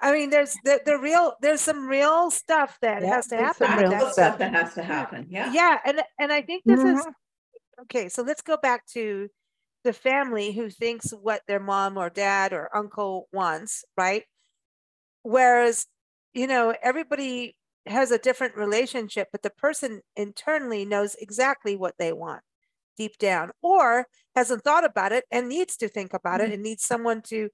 [0.01, 3.89] I mean, there's the, the real there's some real stuff that yeah, has to happen.
[3.89, 5.27] Real stuff that has to happen.
[5.29, 5.51] Yeah.
[5.53, 6.97] Yeah, and and I think this mm-hmm.
[6.97, 7.07] is
[7.83, 8.09] okay.
[8.09, 9.29] So let's go back to
[9.83, 14.23] the family who thinks what their mom or dad or uncle wants, right?
[15.23, 15.85] Whereas,
[16.33, 22.13] you know, everybody has a different relationship, but the person internally knows exactly what they
[22.13, 22.41] want
[22.97, 26.51] deep down or hasn't thought about it and needs to think about mm-hmm.
[26.51, 27.49] it and needs someone to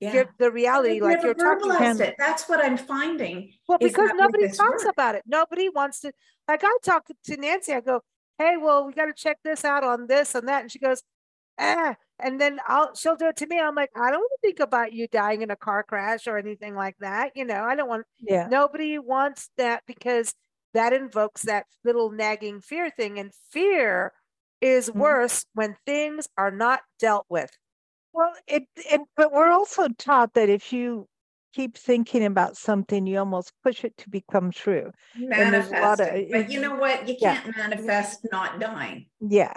[0.00, 0.12] yeah.
[0.12, 2.00] give the reality like you're talking about.
[2.00, 2.14] It.
[2.18, 3.52] That's what I'm finding.
[3.68, 4.92] Well, because nobody talks work.
[4.92, 5.22] about it.
[5.26, 6.12] Nobody wants to
[6.48, 8.00] like I talk to Nancy, I go,
[8.38, 10.62] Hey, well, we got to check this out on this and that.
[10.62, 11.02] And she goes,
[11.60, 13.58] ah, and then I'll she'll do it to me.
[13.58, 16.38] I'm like, I don't want to think about you dying in a car crash or
[16.38, 17.32] anything like that.
[17.34, 18.48] You know, I don't want yeah.
[18.50, 20.34] Nobody wants that because
[20.74, 23.18] that invokes that little nagging fear thing.
[23.18, 24.12] And fear
[24.60, 25.00] is mm-hmm.
[25.00, 27.50] worse when things are not dealt with.
[28.12, 31.06] Well, it, it but we're also taught that if you
[31.54, 34.90] keep thinking about something, you almost push it to become true.
[35.16, 36.00] Manifest.
[36.00, 37.08] Of, but you know what?
[37.08, 37.52] You can't yeah.
[37.56, 39.06] manifest not dying.
[39.20, 39.54] Yeah.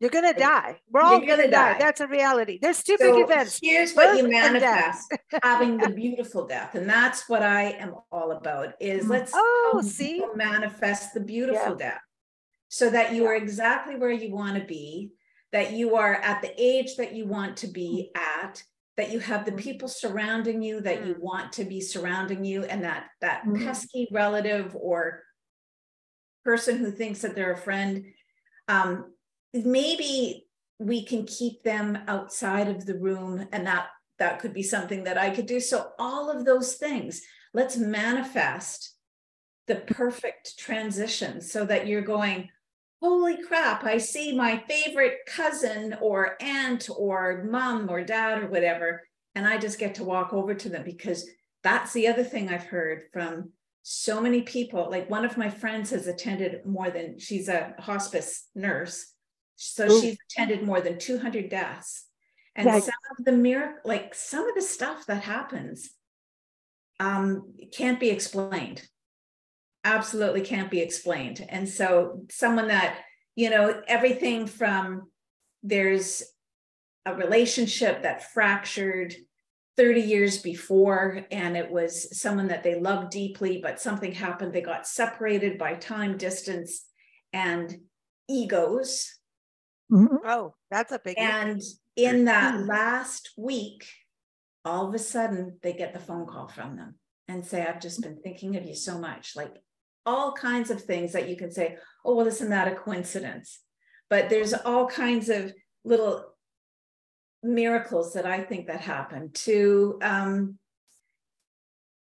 [0.00, 0.80] You're gonna die.
[0.90, 1.72] We're all gonna, gonna die.
[1.72, 1.78] die.
[1.78, 2.58] That's a reality.
[2.62, 3.58] There's two so big events.
[3.60, 8.74] Here's what you manifest: having the beautiful death, and that's what I am all about.
[8.80, 9.10] Is mm.
[9.10, 11.90] let's oh see manifest the beautiful yeah.
[11.90, 12.00] death,
[12.68, 15.10] so that you are exactly where you want to be,
[15.50, 18.20] that you are at the age that you want to be mm.
[18.20, 18.62] at,
[18.96, 19.58] that you have the mm.
[19.58, 23.64] people surrounding you that you want to be surrounding you, and that that mm-hmm.
[23.64, 25.24] pesky relative or
[26.44, 28.04] person who thinks that they're a friend.
[28.68, 29.12] Um,
[29.52, 30.46] maybe
[30.78, 35.18] we can keep them outside of the room and that that could be something that
[35.18, 35.60] i could do.
[35.60, 37.22] So all of those things
[37.54, 38.94] let's manifest
[39.66, 42.48] the perfect transition so that you're going
[43.02, 49.02] holy crap i see my favorite cousin or aunt or mom or dad or whatever
[49.34, 51.28] and i just get to walk over to them because
[51.62, 53.50] that's the other thing i've heard from
[53.90, 54.88] so many people.
[54.90, 59.14] Like one of my friends has attended more than she's a hospice nurse
[59.58, 60.00] so Ooh.
[60.00, 62.06] she's attended more than 200 deaths.
[62.54, 65.90] And some of the miracle, like some of the stuff that happens,
[66.98, 68.82] um, can't be explained.
[69.84, 71.44] Absolutely can't be explained.
[71.48, 72.98] And so someone that,
[73.36, 75.10] you know, everything from
[75.62, 76.22] there's
[77.04, 79.14] a relationship that fractured
[79.76, 84.60] 30 years before and it was someone that they loved deeply but something happened they
[84.60, 86.84] got separated by time distance
[87.32, 87.76] and
[88.28, 89.17] egos
[89.90, 90.16] Mm-hmm.
[90.24, 91.62] Oh, that's a big And
[91.96, 93.86] in that last week,
[94.64, 96.96] all of a sudden they get the phone call from them
[97.26, 99.34] and say, I've just been thinking of you so much.
[99.34, 99.54] Like
[100.04, 103.60] all kinds of things that you can say, oh, well, isn't that a coincidence?
[104.10, 105.52] But there's all kinds of
[105.84, 106.34] little
[107.42, 110.58] miracles that I think that happen to um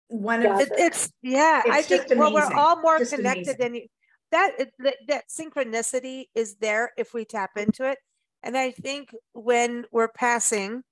[0.10, 3.58] one of it, it's yeah, it's I think well, we're all more just connected amazing.
[3.60, 3.88] than you
[4.32, 4.52] that
[5.08, 7.98] that synchronicity is there if we tap into it.
[8.44, 10.84] And i think when we're passing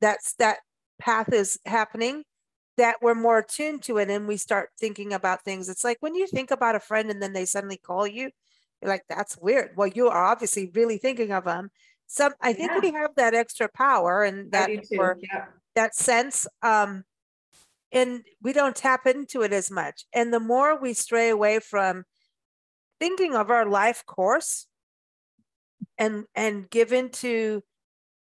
[0.00, 0.58] that's that
[0.98, 2.24] path is happening
[2.76, 5.68] that we're more attuned to it and we start thinking about things.
[5.68, 8.30] It's like when you think about a friend and then they suddenly call you
[8.82, 9.70] you're like that's weird.
[9.76, 11.70] Well you are obviously really thinking of them
[12.06, 12.80] some i think yeah.
[12.80, 15.46] we have that extra power and that or, yeah.
[15.74, 17.02] that sense um
[17.94, 20.04] and we don't tap into it as much.
[20.12, 22.04] And the more we stray away from
[23.04, 24.66] thinking of our life course
[25.98, 27.62] and and given to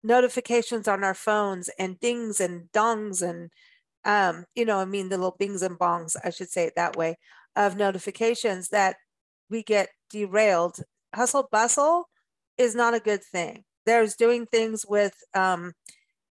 [0.01, 3.51] notifications on our phones and dings and dongs and
[4.05, 6.95] um you know i mean the little bings and bongs i should say it that
[6.95, 7.17] way
[7.57, 8.95] of notifications that
[9.49, 10.79] we get derailed.
[11.13, 12.07] Hustle bustle
[12.57, 13.65] is not a good thing.
[13.85, 15.73] There's doing things with um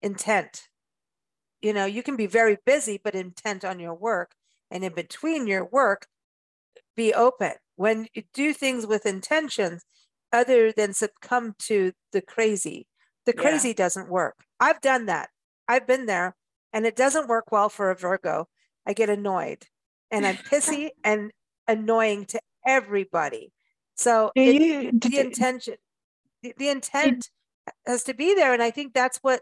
[0.02, 0.64] intent.
[1.62, 4.32] You know you can be very busy but intent on your work
[4.70, 6.06] and in between your work
[6.96, 7.52] be open.
[7.76, 9.84] When you do things with intentions
[10.32, 12.86] other than succumb to the crazy
[13.26, 13.74] the crazy yeah.
[13.74, 14.36] doesn't work.
[14.60, 15.28] I've done that.
[15.68, 16.36] I've been there
[16.72, 18.48] and it doesn't work well for a virgo.
[18.86, 19.66] I get annoyed
[20.10, 21.32] and i'm pissy and
[21.66, 23.52] annoying to everybody.
[23.96, 25.74] So it, you, the intention
[26.42, 27.28] the, the intent
[27.86, 29.40] has to be there and i think that's what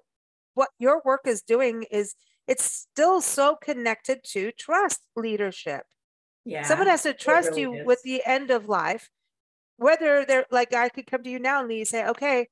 [0.55, 2.15] what your work is doing is
[2.47, 5.83] it's still so connected to trust leadership
[6.45, 6.63] yeah.
[6.63, 7.87] Someone has to trust really you is.
[7.87, 9.11] with the end of life.
[9.77, 12.49] Whether they're like, I could come to you now and you say, okay,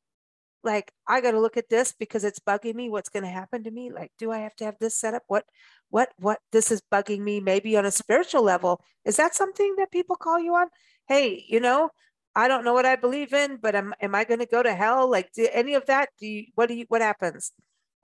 [0.64, 2.88] like, I got to look at this because it's bugging me.
[2.88, 3.92] What's going to happen to me?
[3.92, 5.22] Like, do I have to have this set up?
[5.28, 5.44] What,
[5.90, 8.81] what, what, this is bugging me maybe on a spiritual level.
[9.05, 10.68] Is that something that people call you on?
[11.07, 11.90] Hey, you know,
[12.35, 14.74] I don't know what I believe in, but am, am I going to go to
[14.74, 15.11] hell?
[15.11, 16.09] Like, do any of that?
[16.18, 17.52] Do you, what do you, what happens?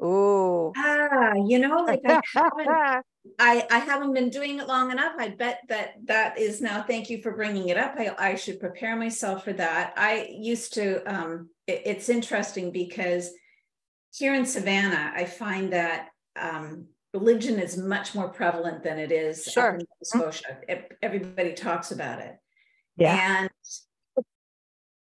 [0.01, 2.69] Oh, ah, you know, like I haven't,
[3.39, 5.15] I, I haven't been doing it long enough.
[5.19, 6.83] I bet that that is now.
[6.83, 7.95] Thank you for bringing it up.
[7.99, 9.95] I, I should prepare myself for that.
[9.97, 11.03] I used to.
[11.13, 13.31] Um, it, it's interesting because
[14.15, 16.09] here in Savannah, I find that
[16.41, 19.71] um, religion is much more prevalent than it is sure.
[19.71, 20.59] in Nova Scotia.
[21.03, 22.37] Everybody talks about it.
[22.97, 23.43] Yeah.
[23.43, 24.25] And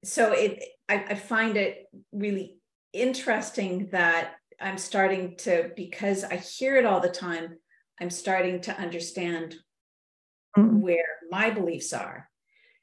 [0.03, 2.57] so it, I, I find it really
[2.93, 7.57] interesting that I'm starting to, because I hear it all the time,
[7.99, 9.55] I'm starting to understand
[10.57, 10.79] mm-hmm.
[10.81, 12.29] where my beliefs are.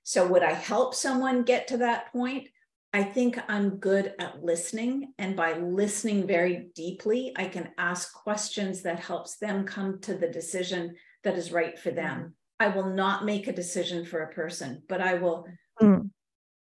[0.03, 2.49] So, would I help someone get to that point?
[2.93, 5.15] I think I'm good at listening.
[5.19, 10.29] And by listening very deeply, I can ask questions that helps them come to the
[10.29, 12.19] decision that is right for them.
[12.19, 12.29] Mm-hmm.
[12.61, 15.49] I will not make a decision for a person, but I will
[15.83, 16.09] mm.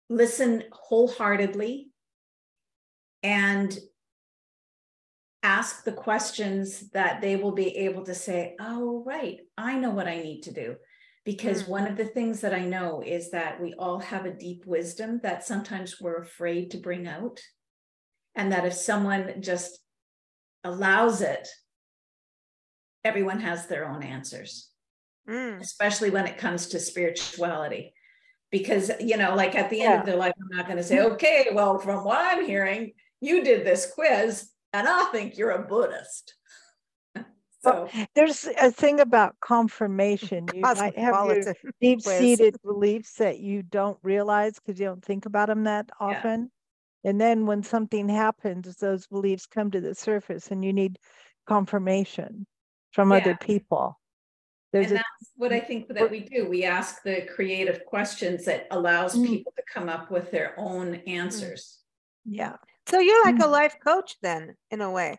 [0.09, 1.91] listen wholeheartedly
[3.23, 3.79] and
[5.43, 10.09] ask the questions that they will be able to say, oh, right, I know what
[10.09, 10.77] I need to do.
[11.25, 11.69] because mm.
[11.69, 15.21] one of the things that I know is that we all have a deep wisdom
[15.23, 17.41] that sometimes we're afraid to bring out.
[18.35, 19.79] And that if someone just
[20.65, 21.47] allows it,
[23.05, 24.71] everyone has their own answers,
[25.29, 25.61] mm.
[25.61, 27.93] especially when it comes to spirituality.
[28.51, 30.01] Because, you know, like at the end yeah.
[30.01, 33.45] of their life, I'm not going to say, okay, well, from what I'm hearing, you
[33.45, 36.35] did this quiz and I think you're a Buddhist.
[37.65, 40.49] So there's a thing about confirmation.
[40.53, 45.47] You might have your deep-seated beliefs that you don't realize because you don't think about
[45.47, 46.51] them that often.
[47.05, 47.11] Yeah.
[47.11, 50.99] And then when something happens, those beliefs come to the surface and you need
[51.47, 52.47] confirmation
[52.91, 53.19] from yeah.
[53.19, 53.97] other people.
[54.73, 56.49] There's and a, that's what I think that we do.
[56.49, 59.25] We ask the creative questions that allows mm.
[59.25, 61.09] people to come up with their own mm.
[61.09, 61.79] answers.
[62.25, 62.57] Yeah.
[62.89, 63.45] So you're like mm.
[63.45, 65.19] a life coach then, in a way.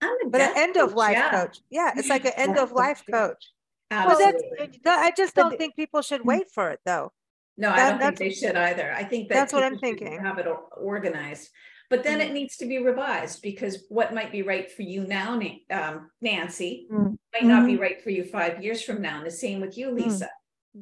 [0.00, 1.30] but an end of life yeah.
[1.30, 1.58] coach.
[1.70, 3.44] Yeah, it's like an end of life coach.
[3.90, 4.80] Absolutely.
[4.84, 7.12] Well, I just don't think people should wait for it though.
[7.56, 8.92] No, that, I don't think they should either.
[8.92, 10.18] I think that that's what I'm thinking.
[10.20, 11.50] Have it organized,
[11.90, 12.26] but then mm.
[12.26, 15.38] it needs to be revised because what might be right for you now,
[15.70, 17.18] um, Nancy, mm.
[17.34, 17.82] might not be mm-hmm.
[17.82, 19.18] right for you five years from now.
[19.18, 20.04] And the same with you, mm.
[20.04, 20.30] Lisa.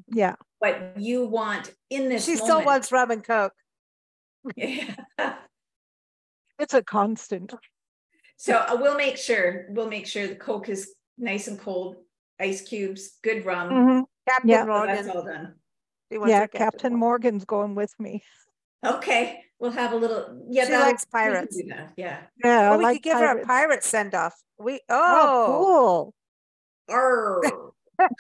[0.08, 0.36] Yeah.
[0.58, 2.26] What you want in this.
[2.26, 3.54] She moment, still wants rum and coke.
[4.56, 4.94] Yeah.
[6.58, 7.54] It's a constant.
[8.36, 11.96] So uh, we'll make sure we'll make sure the Coke is nice and cold,
[12.38, 13.70] ice cubes, good rum.
[13.70, 14.00] Mm-hmm.
[14.28, 14.64] Captain yeah.
[14.64, 14.94] Morgan.
[14.94, 15.54] that's all done.
[16.10, 18.22] Yeah, Captain, Captain Morgan's going with me.
[18.84, 20.46] Okay, we'll have a little.
[20.48, 21.60] Yeah, she likes pirates.
[21.96, 22.20] Yeah.
[22.42, 22.76] Yeah.
[22.76, 23.38] we like could give pirates.
[23.38, 24.34] her a pirate send off.
[24.58, 26.12] We oh,
[26.88, 27.74] oh cool.
[27.98, 28.16] but,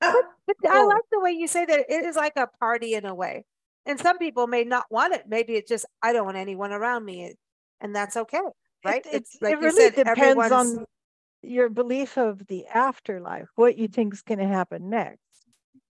[0.00, 3.14] but I like the way you say that it is like a party in a
[3.14, 3.44] way.
[3.86, 5.24] And some people may not want it.
[5.28, 7.34] Maybe it's just I don't want anyone around me,
[7.80, 8.40] and that's okay,
[8.84, 9.04] right?
[9.06, 10.86] It, it's like it really said, depends on
[11.42, 15.20] your belief of the afterlife, what you think is going to happen next.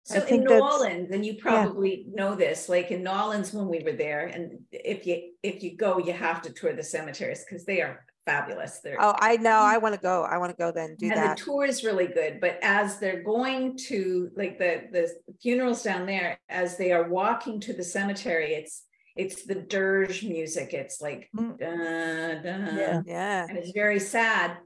[0.06, 2.16] So in New Orleans, and you probably yeah.
[2.16, 5.78] know this, like in New Orleans when we were there, and if you if you
[5.78, 8.82] go, you have to tour the cemeteries because they are fabulous.
[8.84, 9.60] They're oh, I know.
[9.60, 10.24] I want to go.
[10.24, 11.38] I want to go then do and that.
[11.38, 12.42] the tour is really good.
[12.42, 15.10] But as they're going to like the the
[15.42, 18.84] funerals down there, as they are walking to the cemetery, it's
[19.16, 20.74] it's the dirge music.
[20.74, 21.58] It's like mm.
[21.58, 24.58] da, da, yeah, yeah, and it's very sad.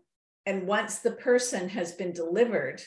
[0.46, 2.82] And once the person has been delivered,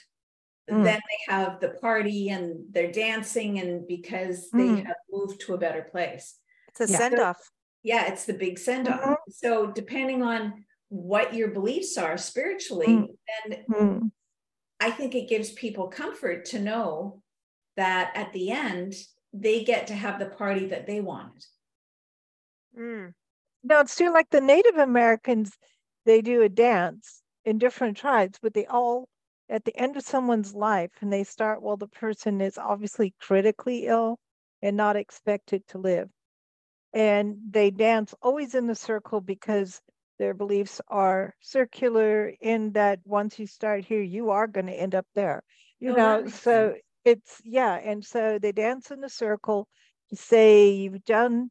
[0.70, 0.84] mm.
[0.84, 4.86] then they have the party and they're dancing and because they mm.
[4.86, 6.36] have moved to a better place
[6.68, 6.98] it's a yeah.
[6.98, 7.38] send off
[7.82, 9.30] yeah it's the big send off mm-hmm.
[9.30, 13.06] so depending on what your beliefs are spiritually mm.
[13.48, 14.10] then mm.
[14.80, 17.22] i think it gives people comfort to know
[17.76, 18.94] that at the end
[19.32, 21.44] they get to have the party that they wanted
[22.78, 23.12] mm.
[23.62, 25.56] no it's too like the native americans
[26.06, 29.08] they do a dance in different tribes but they all
[29.50, 33.86] at the end of someone's life and they start while the person is obviously critically
[33.86, 34.18] ill
[34.62, 36.08] and not expected to live.
[36.92, 39.80] And they dance always in the circle because
[40.18, 44.94] their beliefs are circular in that once you start here, you are going to end
[44.94, 45.42] up there.
[45.78, 46.82] You oh, know, so sense.
[47.04, 49.66] It's yeah, and so they dance in a circle
[50.10, 51.50] to say you've done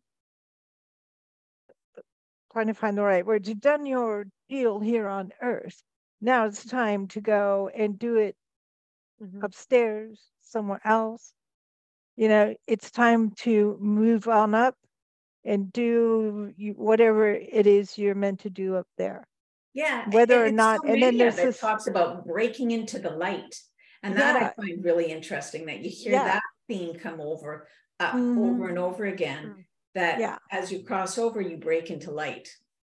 [2.51, 5.81] trying to find the right words, you've done your deal here on earth.
[6.21, 8.35] Now it's time to go and do it
[9.21, 9.43] mm-hmm.
[9.43, 11.33] upstairs somewhere else.
[12.15, 14.75] You know it's time to move on up
[15.45, 19.25] and do whatever it is you're meant to do up there.
[19.73, 23.55] Yeah whether or not and then there's this talks about breaking into the light
[24.03, 24.47] and that yeah.
[24.47, 26.23] i find really interesting that you hear yeah.
[26.23, 27.67] that theme come over
[27.99, 28.39] uh, mm-hmm.
[28.39, 29.61] over and over again mm-hmm.
[29.95, 30.37] that yeah.
[30.51, 32.49] as you cross over you break into light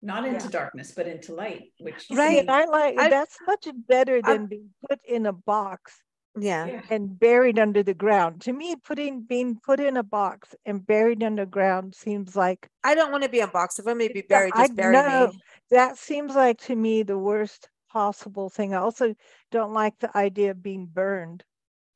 [0.06, 0.52] not into yeah.
[0.52, 2.44] darkness, but into light, which right.
[2.44, 5.94] See, I like I, that's much better than I, being put in a box.
[6.38, 6.82] Yeah.
[6.89, 8.41] And buried under the ground.
[8.41, 13.10] To me, putting being put in a box and buried underground seems like I don't
[13.10, 13.80] want to be a box.
[13.80, 15.39] If I'm gonna be buried, just I, bury no, me.
[15.72, 18.73] That seems like to me the worst possible thing.
[18.73, 19.15] I also
[19.51, 21.45] don't like the idea of being burned.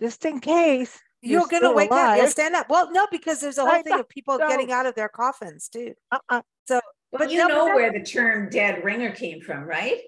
[0.01, 2.19] Just in case you're, you're gonna wake alive.
[2.19, 2.69] up, you stand up.
[2.69, 5.67] Well, no, because there's a whole I thing of people getting out of their coffins
[5.67, 5.93] too.
[6.09, 6.41] Uh-uh.
[6.69, 6.80] So
[7.11, 9.99] but you know where the term dead ringer came from, right?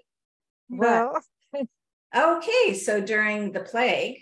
[0.70, 1.20] Well,
[2.16, 2.74] okay.
[2.74, 4.20] So during the plague,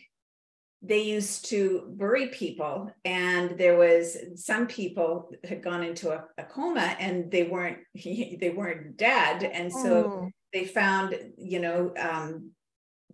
[0.81, 6.43] they used to bury people, and there was some people had gone into a, a
[6.45, 10.29] coma and they weren't they weren't dead, and so oh.
[10.53, 12.51] They found, you know, um,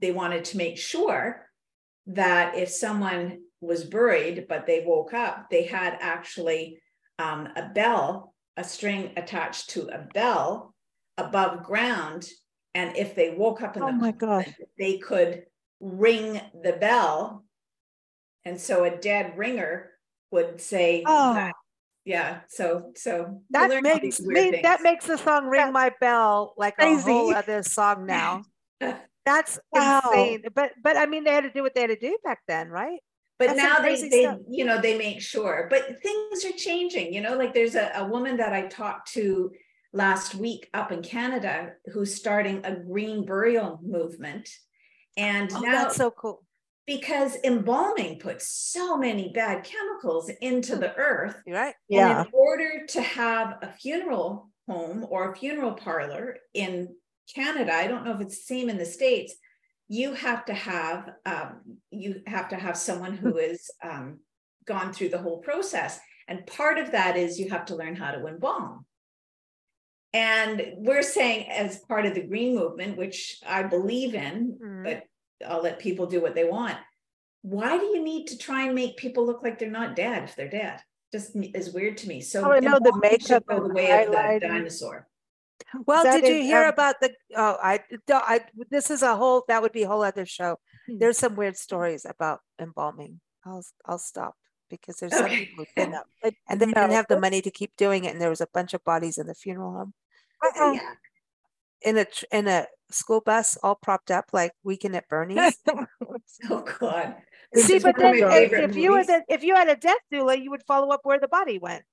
[0.02, 1.46] they wanted to make sure
[2.08, 6.80] that if someone was buried but they woke up, they had actually
[7.20, 10.74] um, a bell a string attached to a bell
[11.18, 12.28] above ground.
[12.74, 14.54] And if they woke up in oh the my God.
[14.78, 15.44] they could
[15.80, 17.46] ring the bell
[18.46, 19.92] and so a dead ringer
[20.32, 21.52] would say oh.
[22.06, 26.76] That yeah so so that makes me that makes the song ring my bell like
[26.76, 27.10] Crazy.
[27.10, 28.44] a whole other song now
[29.26, 30.02] that's wow.
[30.06, 32.40] insane but but i mean they had to do what they had to do back
[32.48, 33.00] then right
[33.40, 34.40] but that's now they they stuff.
[34.50, 38.06] you know they make sure but things are changing you know like there's a, a
[38.06, 39.52] woman that i talked to
[39.94, 44.50] last week up in canada who's starting a green burial movement
[45.18, 46.45] and oh, now that's so cool
[46.88, 51.36] because embalming puts so many bad chemicals into the earth.
[51.48, 51.74] Right.
[51.90, 52.20] Yeah.
[52.20, 56.96] And in order to have a funeral home or a funeral parlor in
[57.34, 59.36] Canada, I don't know if it's the same in the States,
[59.88, 61.62] you have to have um,
[61.92, 64.20] you have to have someone who is um,
[64.66, 66.00] gone through the whole process.
[66.28, 68.86] And part of that is you have to learn how to embalm.
[70.14, 74.84] And we're saying, as part of the green movement, which I believe in, mm-hmm.
[74.84, 75.04] but
[75.48, 76.78] I'll let people do what they want.
[77.42, 80.36] Why do you need to try and make people look like they're not dead if
[80.36, 80.82] they're dead?
[81.12, 82.22] Just is weird to me.
[82.22, 85.08] So oh, I know the makeup go the way of the dinosaur.
[85.86, 87.14] Well, did you hear um, about the?
[87.36, 87.80] Oh, I,
[88.10, 88.42] I.
[88.70, 89.44] This is a whole.
[89.48, 90.58] That would be a whole other show.
[90.88, 90.98] Hmm.
[90.98, 93.20] There's some weird stories about embalming.
[93.46, 94.36] I'll I'll stop
[94.70, 96.08] because there's some people who've been up
[96.50, 98.74] and they didn't have the money to keep doing it, and there was a bunch
[98.74, 99.94] of bodies in the funeral home.
[100.44, 100.72] Uh-uh.
[100.74, 100.94] Yeah.
[101.86, 105.58] In a in a school bus all propped up like Weekend at Bernie's.
[106.50, 107.16] oh God.
[107.54, 110.64] See, but then if, if you had if you had a death doula, you would
[110.64, 111.84] follow up where the body went.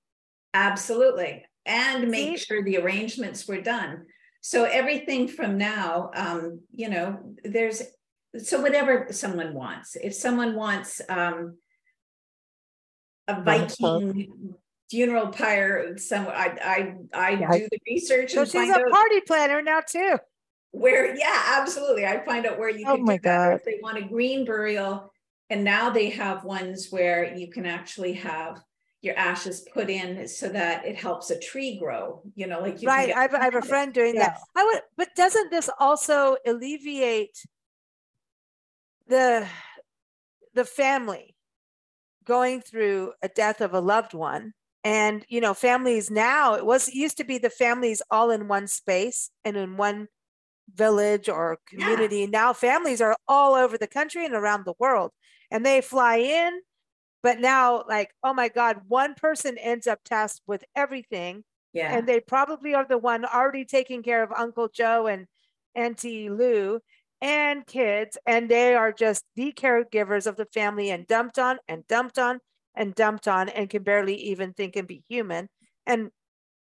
[0.54, 2.44] Absolutely, and make See?
[2.44, 4.06] sure the arrangements were done.
[4.40, 7.82] So everything from now, um, you know, there's
[8.38, 9.96] so whatever someone wants.
[9.96, 11.58] If someone wants um,
[13.28, 14.54] a Viking
[14.92, 17.50] funeral pyre, some I I I yeah.
[17.50, 18.32] do the research.
[18.32, 20.18] So she's a party planner now too
[20.72, 24.02] where yeah absolutely i find out where you oh my god if they want a
[24.02, 25.12] green burial
[25.50, 28.58] and now they have ones where you can actually have
[29.02, 32.88] your ashes put in so that it helps a tree grow you know like you
[32.88, 34.28] right get- I, have, I have a friend doing yeah.
[34.28, 37.44] that i would but doesn't this also alleviate
[39.08, 39.46] the
[40.54, 41.36] the family
[42.24, 44.54] going through a death of a loved one
[44.84, 48.48] and you know families now it was it used to be the families all in
[48.48, 50.08] one space and in one
[50.74, 52.20] village or community.
[52.20, 52.26] Yeah.
[52.26, 55.12] Now families are all over the country and around the world
[55.50, 56.60] and they fly in.
[57.22, 61.44] But now, like, oh my God, one person ends up tasked with everything.
[61.72, 61.96] Yeah.
[61.96, 65.26] And they probably are the one already taking care of Uncle Joe and
[65.74, 66.80] Auntie Lou
[67.20, 68.18] and kids.
[68.26, 72.40] And they are just the caregivers of the family and dumped on and dumped on
[72.74, 75.48] and dumped on and can barely even think and be human.
[75.86, 76.10] And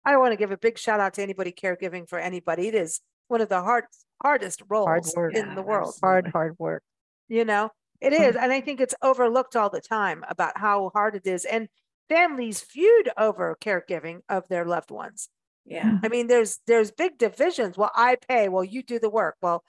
[0.05, 2.68] I want to give a big shout out to anybody caregiving for anybody.
[2.68, 3.86] It is one of the hard,
[4.22, 5.36] hardest roles hard work.
[5.36, 5.93] in the world.
[6.01, 6.84] Hard, hard work.
[7.28, 7.70] You know,
[8.01, 8.36] it is.
[8.36, 11.45] And I think it's overlooked all the time about how hard it is.
[11.45, 11.68] And
[12.07, 15.30] families feud over caregiving of their loved ones.
[15.66, 15.84] Yeah.
[15.84, 16.05] Mm-hmm.
[16.05, 17.78] I mean, there's there's big divisions.
[17.78, 18.49] Well, I pay.
[18.49, 19.36] Well, you do the work.
[19.41, 19.64] Well,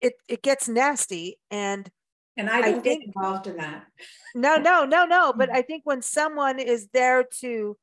[0.00, 1.38] it it gets nasty.
[1.50, 1.88] And
[2.36, 3.86] and I don't I think, get involved in that.
[4.34, 5.32] no, no, no, no.
[5.36, 7.76] But I think when someone is there to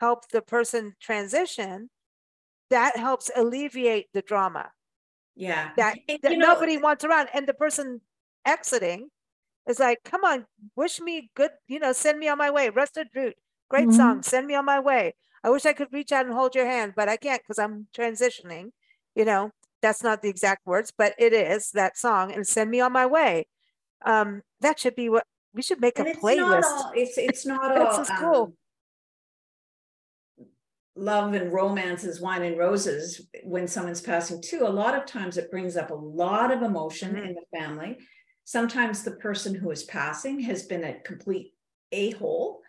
[0.00, 1.90] help the person transition,
[2.70, 4.70] that helps alleviate the drama.
[5.34, 5.70] Yeah.
[5.76, 7.28] That, that know, nobody wants around.
[7.32, 8.00] And the person
[8.44, 9.10] exiting
[9.68, 12.70] is like, come on, wish me good, you know, send me on my way.
[12.70, 13.34] Rusted Root,
[13.68, 13.96] great mm-hmm.
[13.96, 15.14] song, send me on my way.
[15.44, 17.86] I wish I could reach out and hold your hand, but I can't because I'm
[17.96, 18.70] transitioning.
[19.14, 22.80] You know, that's not the exact words, but it is that song and send me
[22.80, 23.46] on my way.
[24.06, 26.62] Um, that should be what we should make and a playlist.
[26.64, 28.00] All, it's it's not all.
[28.00, 28.42] It's cool.
[28.44, 28.52] Um,
[30.96, 35.36] love and romance is wine and roses when someone's passing too a lot of times
[35.36, 37.26] it brings up a lot of emotion mm-hmm.
[37.26, 37.98] in the family
[38.44, 41.52] sometimes the person who is passing has been a complete
[41.92, 42.60] a-hole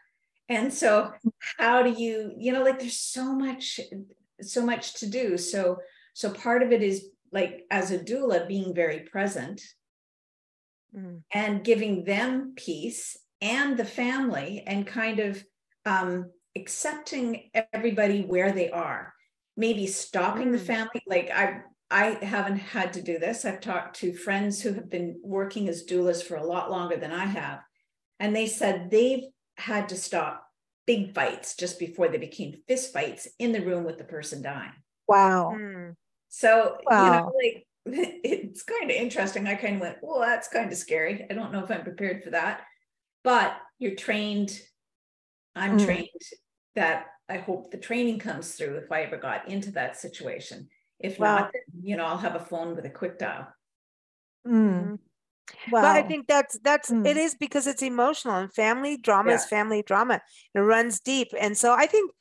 [0.50, 1.12] and so
[1.58, 3.80] how do you you know like there's so much
[4.42, 5.78] so much to do so
[6.14, 9.62] so part of it is like as a doula being very present
[10.96, 11.22] mm.
[11.32, 15.44] and giving them peace and the family and kind of
[15.86, 19.14] um accepting everybody where they are
[19.56, 20.52] maybe stopping mm.
[20.54, 21.62] the family like i
[21.92, 25.86] i haven't had to do this i've talked to friends who have been working as
[25.86, 27.60] doulas for a lot longer than i have
[28.20, 29.26] and they said they've
[29.58, 30.44] had to stop
[30.88, 34.74] big fights just before they became fist fights in the room with the person dying
[35.08, 35.94] wow mm.
[36.30, 37.04] so wow.
[37.06, 37.67] you know like
[38.24, 41.52] it's kind of interesting i kind of went well that's kind of scary i don't
[41.52, 42.62] know if i'm prepared for that
[43.24, 44.60] but you're trained
[45.56, 45.86] i'm mm.
[45.86, 46.10] trained
[46.76, 50.70] that I hope the training comes through if I ever got into that situation.
[51.00, 51.36] If wow.
[51.36, 53.48] not, then, you know, I'll have a phone with a quick dial.
[54.48, 55.00] Mm.
[55.72, 55.82] Wow.
[55.82, 57.06] But I think that's that's mm.
[57.06, 59.36] it is because it's emotional and family drama yeah.
[59.36, 60.22] is family drama.
[60.54, 61.30] It runs deep.
[61.40, 62.12] And so I think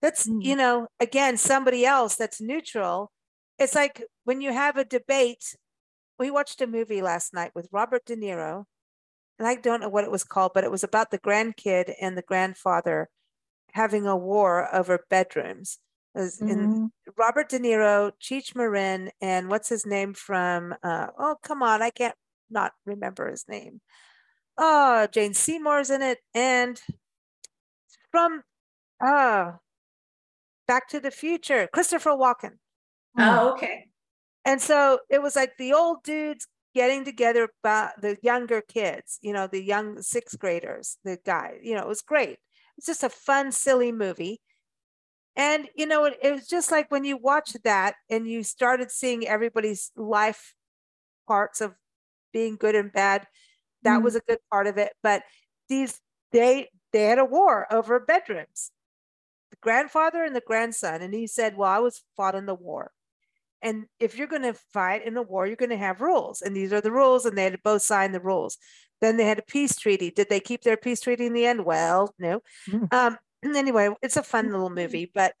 [0.00, 0.42] that's, mm.
[0.42, 3.10] you know, again, somebody else that's neutral.
[3.58, 5.56] It's like when you have a debate.
[6.18, 8.64] We watched a movie last night with Robert De Niro,
[9.38, 12.16] and I don't know what it was called, but it was about the grandkid and
[12.16, 13.08] the grandfather
[13.72, 15.78] having a war over bedrooms.
[16.16, 16.48] Mm-hmm.
[16.48, 20.74] in Robert De Niro, Cheech Marin, and what's his name from?
[20.82, 22.14] Uh, oh, come on, I can't
[22.50, 23.80] not remember his name.
[24.58, 26.80] Oh, Jane Seymour's in it, and
[28.10, 28.42] from
[29.04, 29.52] uh
[30.68, 32.58] Back to the Future, Christopher Walken.
[33.18, 33.88] Oh, okay.
[34.44, 39.32] And so it was like the old dudes getting together about the younger kids, you
[39.32, 42.38] know, the young sixth graders, the guy, you know, it was great.
[42.78, 44.40] It's just a fun, silly movie.
[45.36, 48.90] And, you know, it, it was just like when you watch that and you started
[48.90, 50.54] seeing everybody's life
[51.28, 51.74] parts of
[52.32, 53.26] being good and bad,
[53.82, 54.92] that mm was a good part of it.
[55.02, 55.22] But
[55.68, 56.00] these,
[56.32, 58.70] they, they had a war over bedrooms,
[59.50, 61.02] the grandfather and the grandson.
[61.02, 62.92] And he said, Well, I was fought in the war.
[63.62, 66.42] And if you're going to fight in a war, you're going to have rules.
[66.42, 67.24] And these are the rules.
[67.24, 68.58] And they had to both sign the rules.
[69.00, 70.10] Then they had a peace treaty.
[70.10, 71.64] Did they keep their peace treaty in the end?
[71.64, 72.40] Well, no.
[72.68, 72.92] Mm.
[72.92, 75.34] Um, anyway, it's a fun little movie, but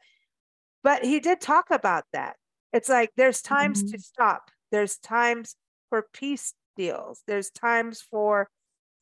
[0.82, 2.36] but he did talk about that.
[2.72, 3.92] It's like there's times mm-hmm.
[3.92, 4.50] to stop.
[4.72, 5.54] There's times
[5.90, 7.22] for peace deals.
[7.26, 8.48] There's times for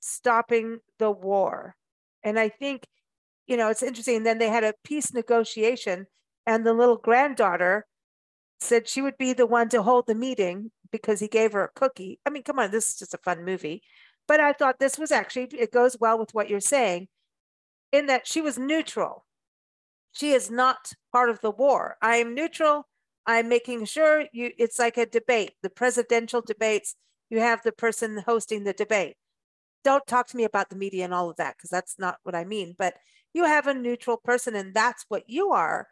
[0.00, 1.74] stopping the war.
[2.22, 2.86] And I think,
[3.46, 4.16] you know, it's interesting.
[4.16, 6.06] And then they had a peace negotiation,
[6.46, 7.86] and the little granddaughter
[8.60, 11.78] said she would be the one to hold the meeting because he gave her a
[11.78, 12.20] cookie.
[12.26, 13.82] I mean, come on, this is just a fun movie.
[14.28, 17.08] But I thought this was actually, it goes well with what you're saying
[17.92, 19.24] in that she was neutral.
[20.12, 21.96] She is not part of the war.
[22.02, 22.86] I am neutral.
[23.26, 26.96] I'm making sure you, it's like a debate, the presidential debates.
[27.28, 29.16] You have the person hosting the debate.
[29.84, 32.34] Don't talk to me about the media and all of that, because that's not what
[32.34, 32.74] I mean.
[32.76, 32.94] But
[33.32, 35.86] you have a neutral person, and that's what you are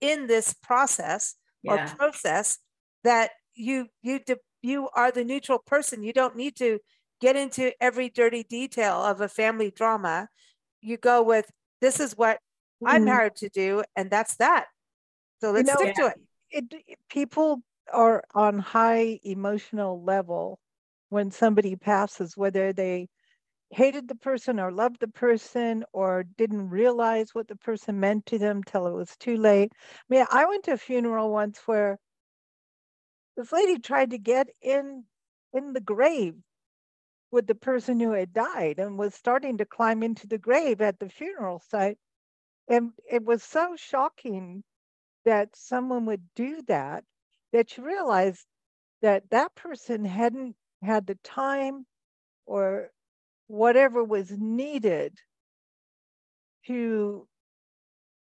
[0.00, 1.84] in this process yeah.
[1.92, 2.58] or process
[3.04, 4.20] that you you
[4.62, 6.02] you are the neutral person.
[6.02, 6.78] You don't need to
[7.20, 10.28] get into every dirty detail of a family drama.
[10.80, 11.50] You go with
[11.80, 12.36] this is what
[12.82, 12.88] mm-hmm.
[12.88, 14.66] I'm hired to do, and that's that.
[15.40, 16.14] So let's you know, stick to
[16.50, 16.74] it.
[16.86, 16.98] it.
[17.08, 20.58] People are on high emotional level
[21.08, 23.08] when somebody passes, whether they
[23.70, 28.38] hated the person or loved the person or didn't realize what the person meant to
[28.38, 29.72] them till it was too late.
[29.74, 31.98] I mean, I went to a funeral once where
[33.36, 35.04] this lady tried to get in
[35.52, 36.36] in the grave
[37.30, 40.98] with the person who had died and was starting to climb into the grave at
[41.00, 41.98] the funeral site.
[42.68, 44.64] And it was so shocking
[45.24, 47.04] that someone would do that
[47.52, 48.46] that you realized
[49.02, 51.86] that that person hadn't had the time
[52.46, 52.90] or
[53.50, 55.18] whatever was needed
[56.66, 57.26] to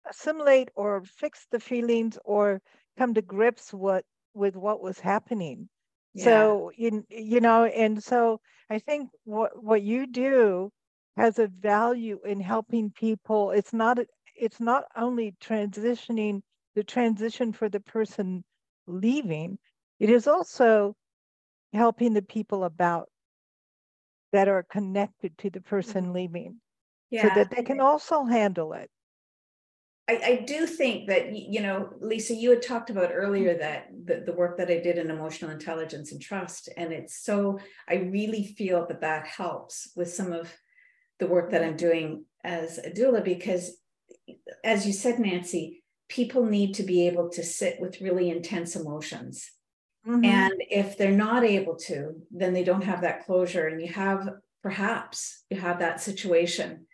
[0.09, 2.61] assimilate or fix the feelings or
[2.97, 4.03] come to grips what
[4.33, 5.69] with what was happening
[6.13, 6.23] yeah.
[6.23, 10.71] so you, you know and so I think what what you do
[11.17, 13.51] has a value in helping people.
[13.51, 13.99] It's not
[14.35, 16.41] it's not only transitioning
[16.75, 18.43] the transition for the person
[18.87, 19.57] leaving,
[19.99, 20.95] it is also
[21.73, 23.09] helping the people about
[24.31, 26.13] that are connected to the person mm-hmm.
[26.13, 26.61] leaving
[27.09, 27.23] yeah.
[27.23, 28.89] so that they can also handle it.
[30.07, 33.61] I, I, do think that you know lisa you had talked about earlier mm-hmm.
[33.61, 37.59] that the, the work that i did in emotional intelligence and trust and it's so
[37.87, 40.51] i really feel that that helps with some of
[41.19, 43.77] the work that i'm doing as a doula because
[44.63, 49.51] as you said nancy people need to be able to sit with really intense emotions
[50.07, 50.25] mm-hmm.
[50.25, 54.29] and if they're not able to then they don't have that closure and you have
[54.61, 56.85] perhaps you have that situation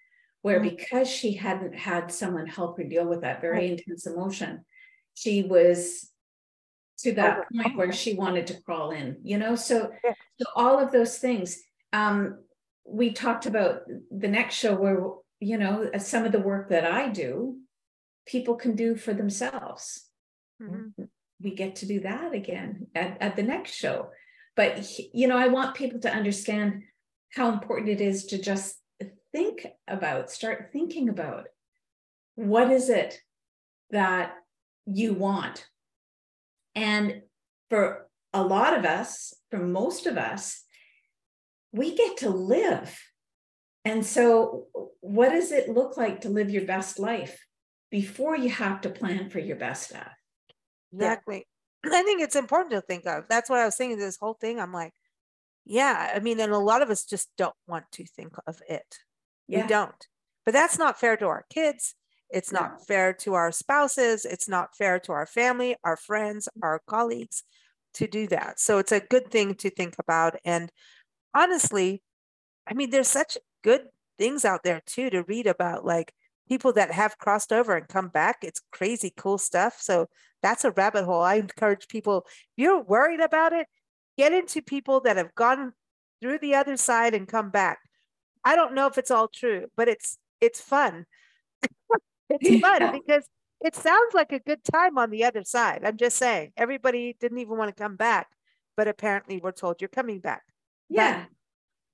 [0.45, 0.75] where mm-hmm.
[0.75, 3.71] because she hadn't had someone help her deal with that very right.
[3.71, 4.63] intense emotion,
[5.15, 6.11] she was
[6.99, 9.55] to that oh, point where she wanted to crawl in, you know?
[9.55, 10.13] So, yeah.
[10.39, 11.59] so all of those things.
[11.93, 12.43] Um,
[12.87, 13.81] we talked about
[14.15, 15.03] the next show where,
[15.39, 17.57] you know, some of the work that I do,
[18.27, 20.05] people can do for themselves.
[20.61, 21.05] Mm-hmm.
[21.41, 24.09] We get to do that again at, at the next show.
[24.55, 26.83] But, you know, I want people to understand
[27.33, 28.77] how important it is to just
[29.33, 31.47] think about, start thinking about
[32.35, 33.19] what is it
[33.91, 34.33] that
[34.85, 35.67] you want.
[36.73, 37.21] And
[37.69, 40.63] for a lot of us, for most of us,
[41.71, 42.97] we get to live.
[43.83, 44.67] And so,
[45.01, 47.45] what does it look like to live your best life
[47.91, 50.15] before you have to plan for your best death?
[50.95, 51.47] Exactly.
[51.85, 53.25] I think it's important to think of.
[53.29, 53.97] That's what I was saying.
[53.97, 54.59] this whole thing.
[54.59, 54.93] I'm like,
[55.65, 56.11] Yeah.
[56.15, 58.99] I mean, and a lot of us just don't want to think of it.
[59.47, 59.61] Yeah.
[59.63, 60.07] We don't.
[60.45, 61.95] But that's not fair to our kids.
[62.29, 62.77] It's not No.
[62.85, 64.25] fair to our spouses.
[64.25, 67.43] It's not fair to our family, our friends, our colleagues
[67.95, 68.59] to do that.
[68.59, 70.35] So it's a good thing to think about.
[70.43, 70.71] And
[71.33, 72.01] honestly,
[72.67, 73.87] I mean, there's such good
[74.17, 76.13] things out there too to read about, like
[76.47, 78.37] people that have crossed over and come back.
[78.43, 79.77] It's crazy cool stuff.
[79.79, 80.07] So
[80.45, 81.21] that's a rabbit hole.
[81.21, 82.33] I encourage people, if
[82.63, 83.65] you're worried about it,
[84.15, 85.73] get into people that have gone
[86.21, 87.79] through the other side and come back.
[88.43, 91.07] I don't know if it's all true, but it's it's fun.
[92.29, 92.91] it's fun Yeah.
[92.91, 93.27] because
[93.61, 95.81] it sounds like a good time on the other side.
[95.83, 98.27] I'm just saying, everybody didn't even want to come back,
[98.77, 100.43] but apparently we're told you're coming back.
[100.89, 101.25] Yeah.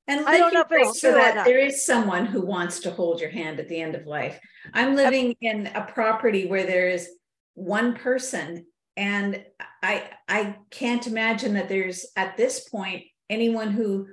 [0.07, 3.21] And I don't know if it's true that there is someone who wants to hold
[3.21, 4.37] your hand at the end of life.
[4.73, 7.07] I'm living in a property where there is
[7.53, 8.65] one person
[8.97, 9.43] and
[9.81, 14.07] I I can't imagine that there's at this point anyone who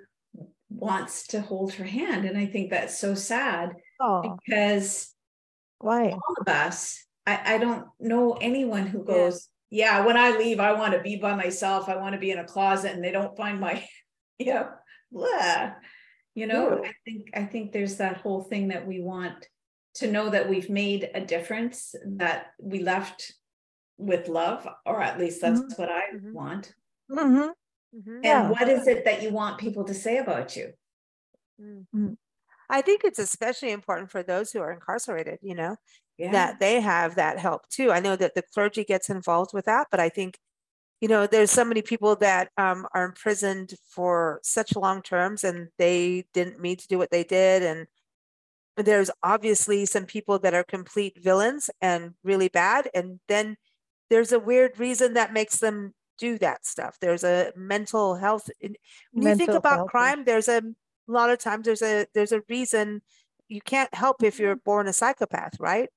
[0.71, 5.13] wants to hold her hand and I think that's so sad Oh, because
[5.79, 6.11] why?
[6.11, 10.73] all of us I I don't know anyone who goes yeah when I leave I
[10.73, 13.37] want to be by myself I want to be in a closet and they don't
[13.37, 13.85] find my
[14.39, 14.69] you know
[15.11, 15.73] blah.
[16.35, 16.85] you know Ew.
[16.85, 19.47] I think I think there's that whole thing that we want
[19.99, 23.33] to know that we've made a difference that we left
[23.97, 25.79] with love or at least that's Mhm.
[25.79, 26.33] what I Mhm.
[26.33, 26.75] want
[27.11, 27.51] hmm
[27.95, 28.25] Mhm.
[28.25, 28.51] and Yeah.
[28.51, 30.73] what is it that you want people to say about you
[31.61, 31.87] Mm.
[31.95, 32.17] Mm.
[32.71, 35.77] I think it's especially important for those who are incarcerated, you know,
[36.19, 37.91] yeah that they have that help too.
[37.93, 40.39] I know that the clergy gets involved with that, but I think,
[41.01, 45.69] you know, there's so many people that um, are imprisoned for such long terms and
[45.79, 47.63] they didn't mean to do what they did.
[47.63, 47.87] And
[48.79, 52.89] there's obviously some people that are complete villains and really bad.
[52.95, 53.57] And then
[54.11, 56.97] there's a weird reason that makes them do that stuff.
[57.01, 58.51] There's a mental health.
[59.13, 62.33] When you think about health crime, there's a, a lot of times there's a there's
[62.33, 63.03] a reason
[63.49, 65.89] you can't help if you're born a psychopath, right?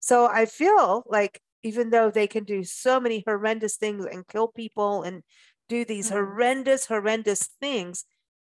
[0.00, 4.48] So I feel like even though they can do so many horrendous things and kill
[4.48, 5.22] people and
[5.68, 6.14] do these Mhm.
[6.14, 8.04] horrendous, horrendous things,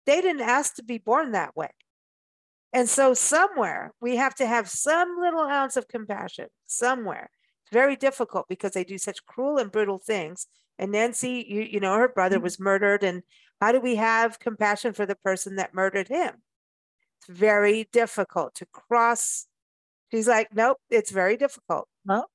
[0.07, 1.70] they didn't ask to be born that way.
[2.73, 7.31] And so somewhere we have to have some little ounce of compassion somewhere.
[7.64, 10.47] It's very difficult because they do such cruel and brutal things.
[10.79, 13.03] And Nancy, you, you know, her brother was murdered.
[13.03, 13.23] And
[13.61, 16.43] how do we have compassion for the person that murdered him?
[17.21, 19.47] It's very difficult to cross.
[20.11, 21.89] She's like, nope, it's very difficult.
[22.05, 22.27] No.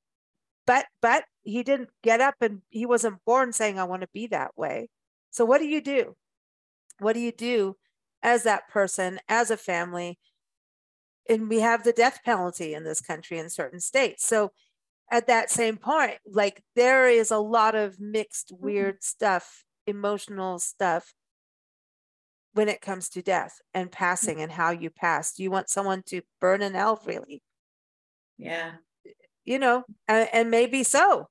[0.66, 4.28] But but he didn't get up and he wasn't born saying, I want to be
[4.28, 4.90] that way.
[5.30, 6.16] So what do you do?
[7.00, 7.78] What do you do
[8.24, 10.20] as that person, as a family?
[11.30, 14.26] And we have the death penalty in this country in certain states.
[14.26, 14.52] So
[15.12, 18.66] at that same point, like there is a lot of mixed, mm-hmm.
[18.66, 21.14] weird stuff, emotional stuff
[22.54, 25.34] when it comes to death and passing and how you pass.
[25.34, 27.42] Do you want someone to burn in hell, really?
[28.38, 28.72] yeah
[29.46, 31.28] You know, and, and maybe so.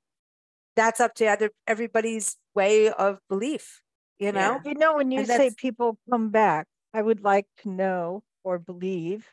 [0.75, 3.81] That's up to other everybody's way of belief,
[4.19, 4.59] you know?
[4.65, 8.59] You know, when you And say people come back, I would like to know or
[8.59, 9.25] believe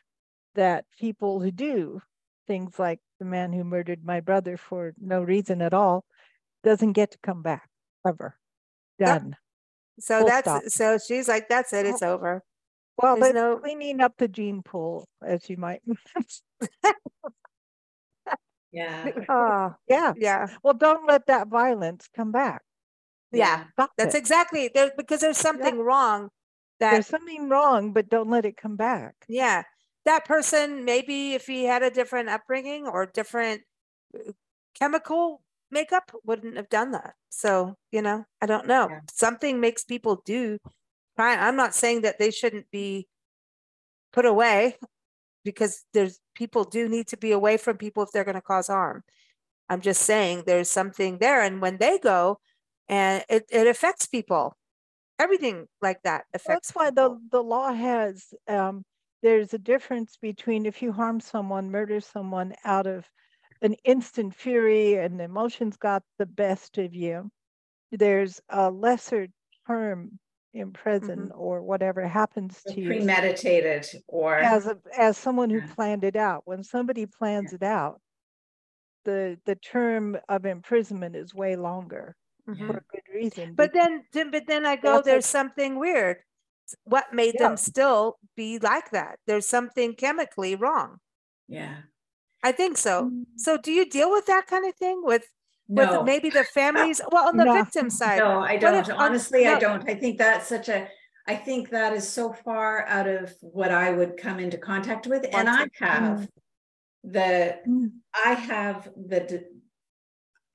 [0.55, 2.01] that people who do
[2.47, 6.05] things like the man who murdered my brother for no reason at all
[6.63, 7.69] doesn't get to come back
[8.07, 8.35] ever.
[8.99, 9.07] Yep.
[9.07, 9.35] Done.
[9.99, 10.63] So Full that's stop.
[10.67, 12.41] so she's like, that's it, it's over.
[12.97, 15.81] Well, There's that's no- cleaning up the gene pool, as you might.
[18.71, 20.13] yeah Oh, yeah.
[20.17, 22.61] yeah, Well, don't let that violence come back.
[23.31, 23.65] yeah.
[23.73, 24.19] Stop That's it.
[24.19, 26.29] exactly there because there's something wrong
[26.79, 29.15] that There's something wrong, but don't let it come back.
[29.27, 29.63] yeah
[30.05, 33.61] that person maybe if he had a different upbringing or different
[34.15, 34.31] uh,
[34.73, 39.01] chemical makeup wouldn't have done that so you know i don't know Yeah.
[39.11, 40.57] something makes people do
[41.15, 43.07] crime i'm not saying that they shouldn't be
[44.13, 44.77] put away
[45.43, 48.67] because there's people do need to be away from people if they're going to cause
[48.67, 49.03] harm
[49.69, 52.39] i'm just saying there's something there and when they go
[52.87, 54.55] and it, it affects people
[55.19, 57.21] everything like that affects That's why the, people.
[57.31, 58.83] the law has, um,
[59.21, 63.09] there's a difference between if you harm someone, murder someone out of
[63.61, 67.29] an instant fury and emotions got the best of you,
[67.91, 69.27] there's a lesser
[69.67, 70.19] term
[70.53, 75.67] in prison or whatever happens to you premeditated or as a, as someone who Yeah.
[75.75, 76.47] planned it out.
[76.47, 78.01] When somebody plans it out,
[79.05, 82.15] the the term of imprisonment is way longer
[82.55, 82.67] Mhm.
[82.67, 83.53] for a good reason.
[83.55, 86.17] But then, then- but then I go, there's something weird.
[86.83, 87.47] What made Yeah.
[87.49, 89.19] them still be like that?
[89.27, 90.99] There's something chemically wrong.
[91.47, 91.77] yeah
[92.43, 93.05] I think so.
[93.05, 95.25] Mm, So do you deal with that kind of thing with,
[95.67, 97.01] no with maybe the families?
[97.11, 97.53] Well, on the No.
[97.53, 100.87] victim side, no i don't if- on- honestly i don't i think that's such a
[101.27, 105.23] I think that is so far out of what I would come into contact with.
[105.31, 106.27] And I have
[107.03, 107.91] the, mm.
[108.15, 109.45] I have the,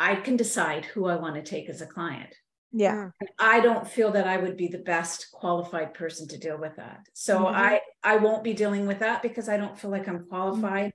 [0.00, 2.34] I can decide who I want to take as a client.
[2.72, 3.10] Yeah.
[3.38, 7.06] I don't feel that I would be the best qualified person to deal with that.
[7.12, 7.56] So mm-hmm.
[7.56, 10.92] I I won't be dealing with that because I don't feel like I'm qualified.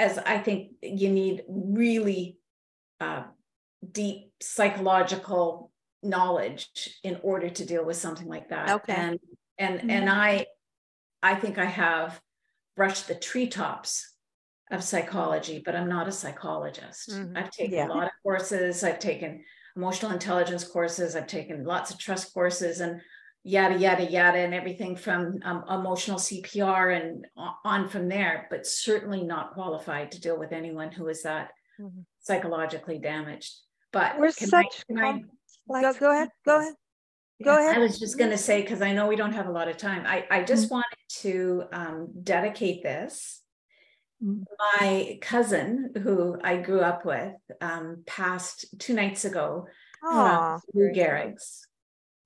[0.00, 0.10] Mm-hmm.
[0.10, 2.38] As I think you need really
[3.00, 3.24] uh,
[3.88, 5.70] deep psychological
[6.02, 8.70] knowledge in order to deal with something like that.
[8.70, 8.92] Okay.
[8.92, 9.20] And
[9.58, 9.90] and mm-hmm.
[9.90, 10.46] and I
[11.22, 12.20] I think I have
[12.74, 14.11] brushed the treetops
[14.72, 17.10] of psychology, but I'm not a psychologist.
[17.10, 17.36] Mm-hmm.
[17.36, 17.86] I've taken yeah.
[17.86, 18.82] a lot of courses.
[18.82, 19.44] I've taken
[19.76, 21.14] emotional intelligence courses.
[21.14, 23.00] I've taken lots of trust courses and
[23.44, 27.26] yada, yada, yada, and everything from um, emotional CPR and
[27.64, 31.50] on from there, but certainly not qualified to deal with anyone who is that
[31.80, 32.00] mm-hmm.
[32.20, 33.52] psychologically damaged.
[33.92, 35.20] But we're such I,
[35.70, 36.74] I, go, go ahead, go ahead.
[37.44, 37.76] Go ahead.
[37.76, 39.76] I was just going to say, because I know we don't have a lot of
[39.76, 40.74] time, I, I just mm-hmm.
[40.74, 43.42] wanted to um, dedicate this
[44.22, 49.66] my cousin, who I grew up with, um, passed two nights ago.
[50.06, 51.66] Uh, Lou Gehrig's.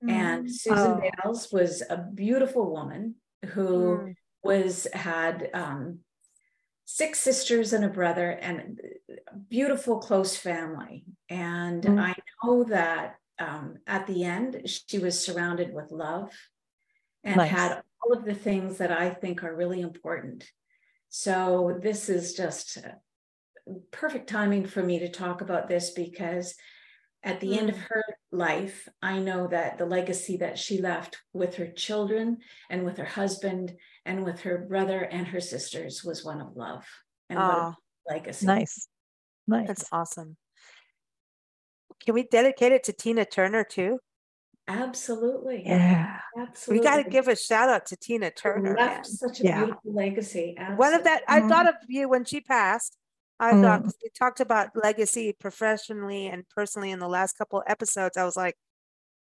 [0.05, 0.11] Mm.
[0.11, 1.11] And Susan oh.
[1.25, 3.17] Bales was a beautiful woman
[3.47, 4.15] who mm.
[4.43, 6.01] was had um,
[6.85, 11.05] six sisters and a brother and a beautiful close family.
[11.29, 12.01] And mm.
[12.01, 16.31] I know that um, at the end, she was surrounded with love
[17.25, 17.51] and nice.
[17.51, 20.45] had all of the things that I think are really important
[21.09, 22.79] so this is just
[23.91, 26.55] perfect timing for me to talk about this because
[27.23, 27.59] at the mm.
[27.59, 27.87] end of mm.
[27.89, 32.39] her life, I know that the legacy that she left with her children
[32.71, 36.85] and with her husband and with her brother and her sisters was one of love
[37.29, 37.75] and oh,
[38.09, 38.47] legacy.
[38.47, 38.87] Nice.
[39.49, 39.67] Nice.
[39.67, 40.37] That's awesome.
[42.05, 43.99] Can we dedicate it to Tina Turner too?
[44.69, 45.63] Absolutely.
[45.65, 46.19] Yeah.
[46.37, 46.81] Absolutely.
[46.81, 48.75] We got to give a shout out to Tina Turner.
[48.77, 49.05] Left man.
[49.05, 49.65] such a yeah.
[49.65, 50.55] beautiful legacy.
[50.59, 50.77] Absolutely.
[50.77, 52.97] One of that, I thought of you when she passed.
[53.39, 53.63] I mm.
[53.63, 58.17] thought we talked about legacy professionally and personally in the last couple episodes.
[58.17, 58.57] I was like,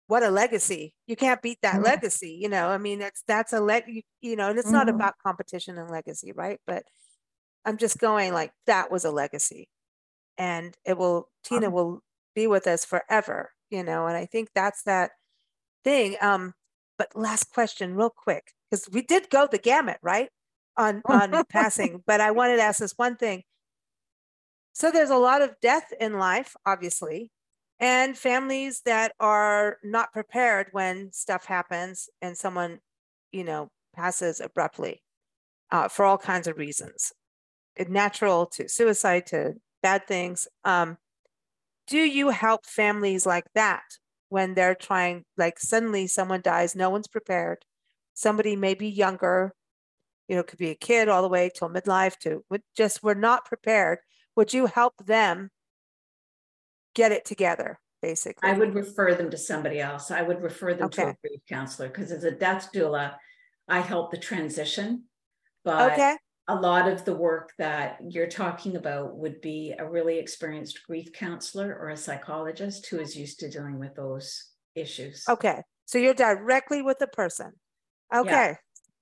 [0.07, 0.95] what a legacy.
[1.07, 1.85] You can't beat that mm.
[1.85, 2.39] legacy.
[2.41, 4.73] You know, I mean, it's that's a leg, you, you know, and it's mm.
[4.73, 4.97] not mm-hmm.
[4.97, 6.61] about competition and legacy, right?
[6.67, 6.85] But
[7.65, 9.69] I'm just going like that was a legacy.
[10.37, 12.01] And it will, Tina um, will
[12.35, 15.13] be with us forever, you know, and I think that's that
[15.85, 16.17] thing.
[16.21, 16.55] Um,
[16.99, 20.29] but last question, real quick, because we did go the gamut, right?
[20.77, 23.43] On on passing, but I wanted to ask this one thing.
[24.73, 27.31] So there's a lot of death in life, obviously,
[27.79, 32.81] and families that are not prepared when stuff happens and someone,
[33.31, 35.03] you know, passes abruptly
[35.71, 37.13] uh, for all kinds of reasons,
[37.89, 40.49] natural to suicide to bad things.
[40.65, 40.99] Um,
[41.87, 43.85] do you help families like that
[44.29, 47.65] when they're trying, like suddenly someone dies, no one's prepared.
[48.15, 49.55] Somebody may be younger,
[50.29, 52.45] you know, could be a kid all the way till midlife to
[52.77, 53.99] just we're not prepared.
[54.37, 55.51] Would you help them
[56.95, 57.79] get it together?
[58.03, 60.11] Basically, I would refer them to somebody else.
[60.11, 61.05] I would refer them okay.
[61.05, 63.15] to a grief counselor because as a death doula,
[63.67, 65.05] I help the transition.
[65.65, 66.17] But okay
[66.49, 71.13] a lot of the work that you're talking about would be a really experienced grief
[71.13, 75.25] counselor or a psychologist who is used to dealing with those issues.
[75.29, 75.63] Okay.
[75.87, 77.53] So you're directly with the person.
[78.15, 78.57] Okay.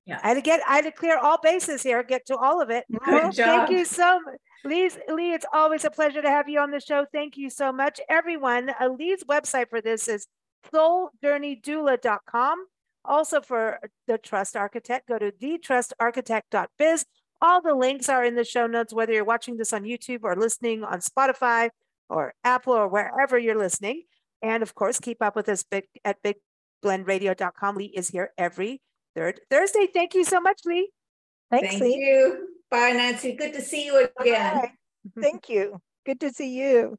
[0.07, 0.17] Yeah.
[0.17, 0.21] yeah.
[0.23, 2.71] I had to get I had to clear all bases here, get to all of
[2.71, 2.85] it.
[2.91, 3.67] Good well, job.
[3.67, 4.37] Thank you so much.
[4.65, 7.05] Lea, Lea, it's always a pleasure to have you on the show.
[7.13, 8.01] Thank you so much.
[8.09, 10.29] Everyone, uh, Lea's website for this is
[10.73, 12.67] souljourneydoula.com.
[13.05, 17.05] Also for the Trust Architect, go to thetrustarchitect.biz.
[17.43, 20.37] All the links are in the show notes, whether you're watching this on YouTube or
[20.37, 21.71] listening on Spotify
[22.09, 24.05] or Apple or wherever you're listening.
[24.41, 27.77] And of course, keep up with us big, at bigblendradio.com.
[27.77, 28.81] Lea is here every
[29.17, 29.89] third Thursday.
[29.93, 30.89] Thank you so much, Lea.
[31.51, 31.97] Thanks, Thank Lea.
[31.97, 32.49] you.
[32.71, 33.35] Bye, Nancy.
[33.35, 34.57] Good to see you again.
[34.57, 34.73] Bye.
[35.21, 35.81] Thank you.
[36.07, 36.97] Good to see you.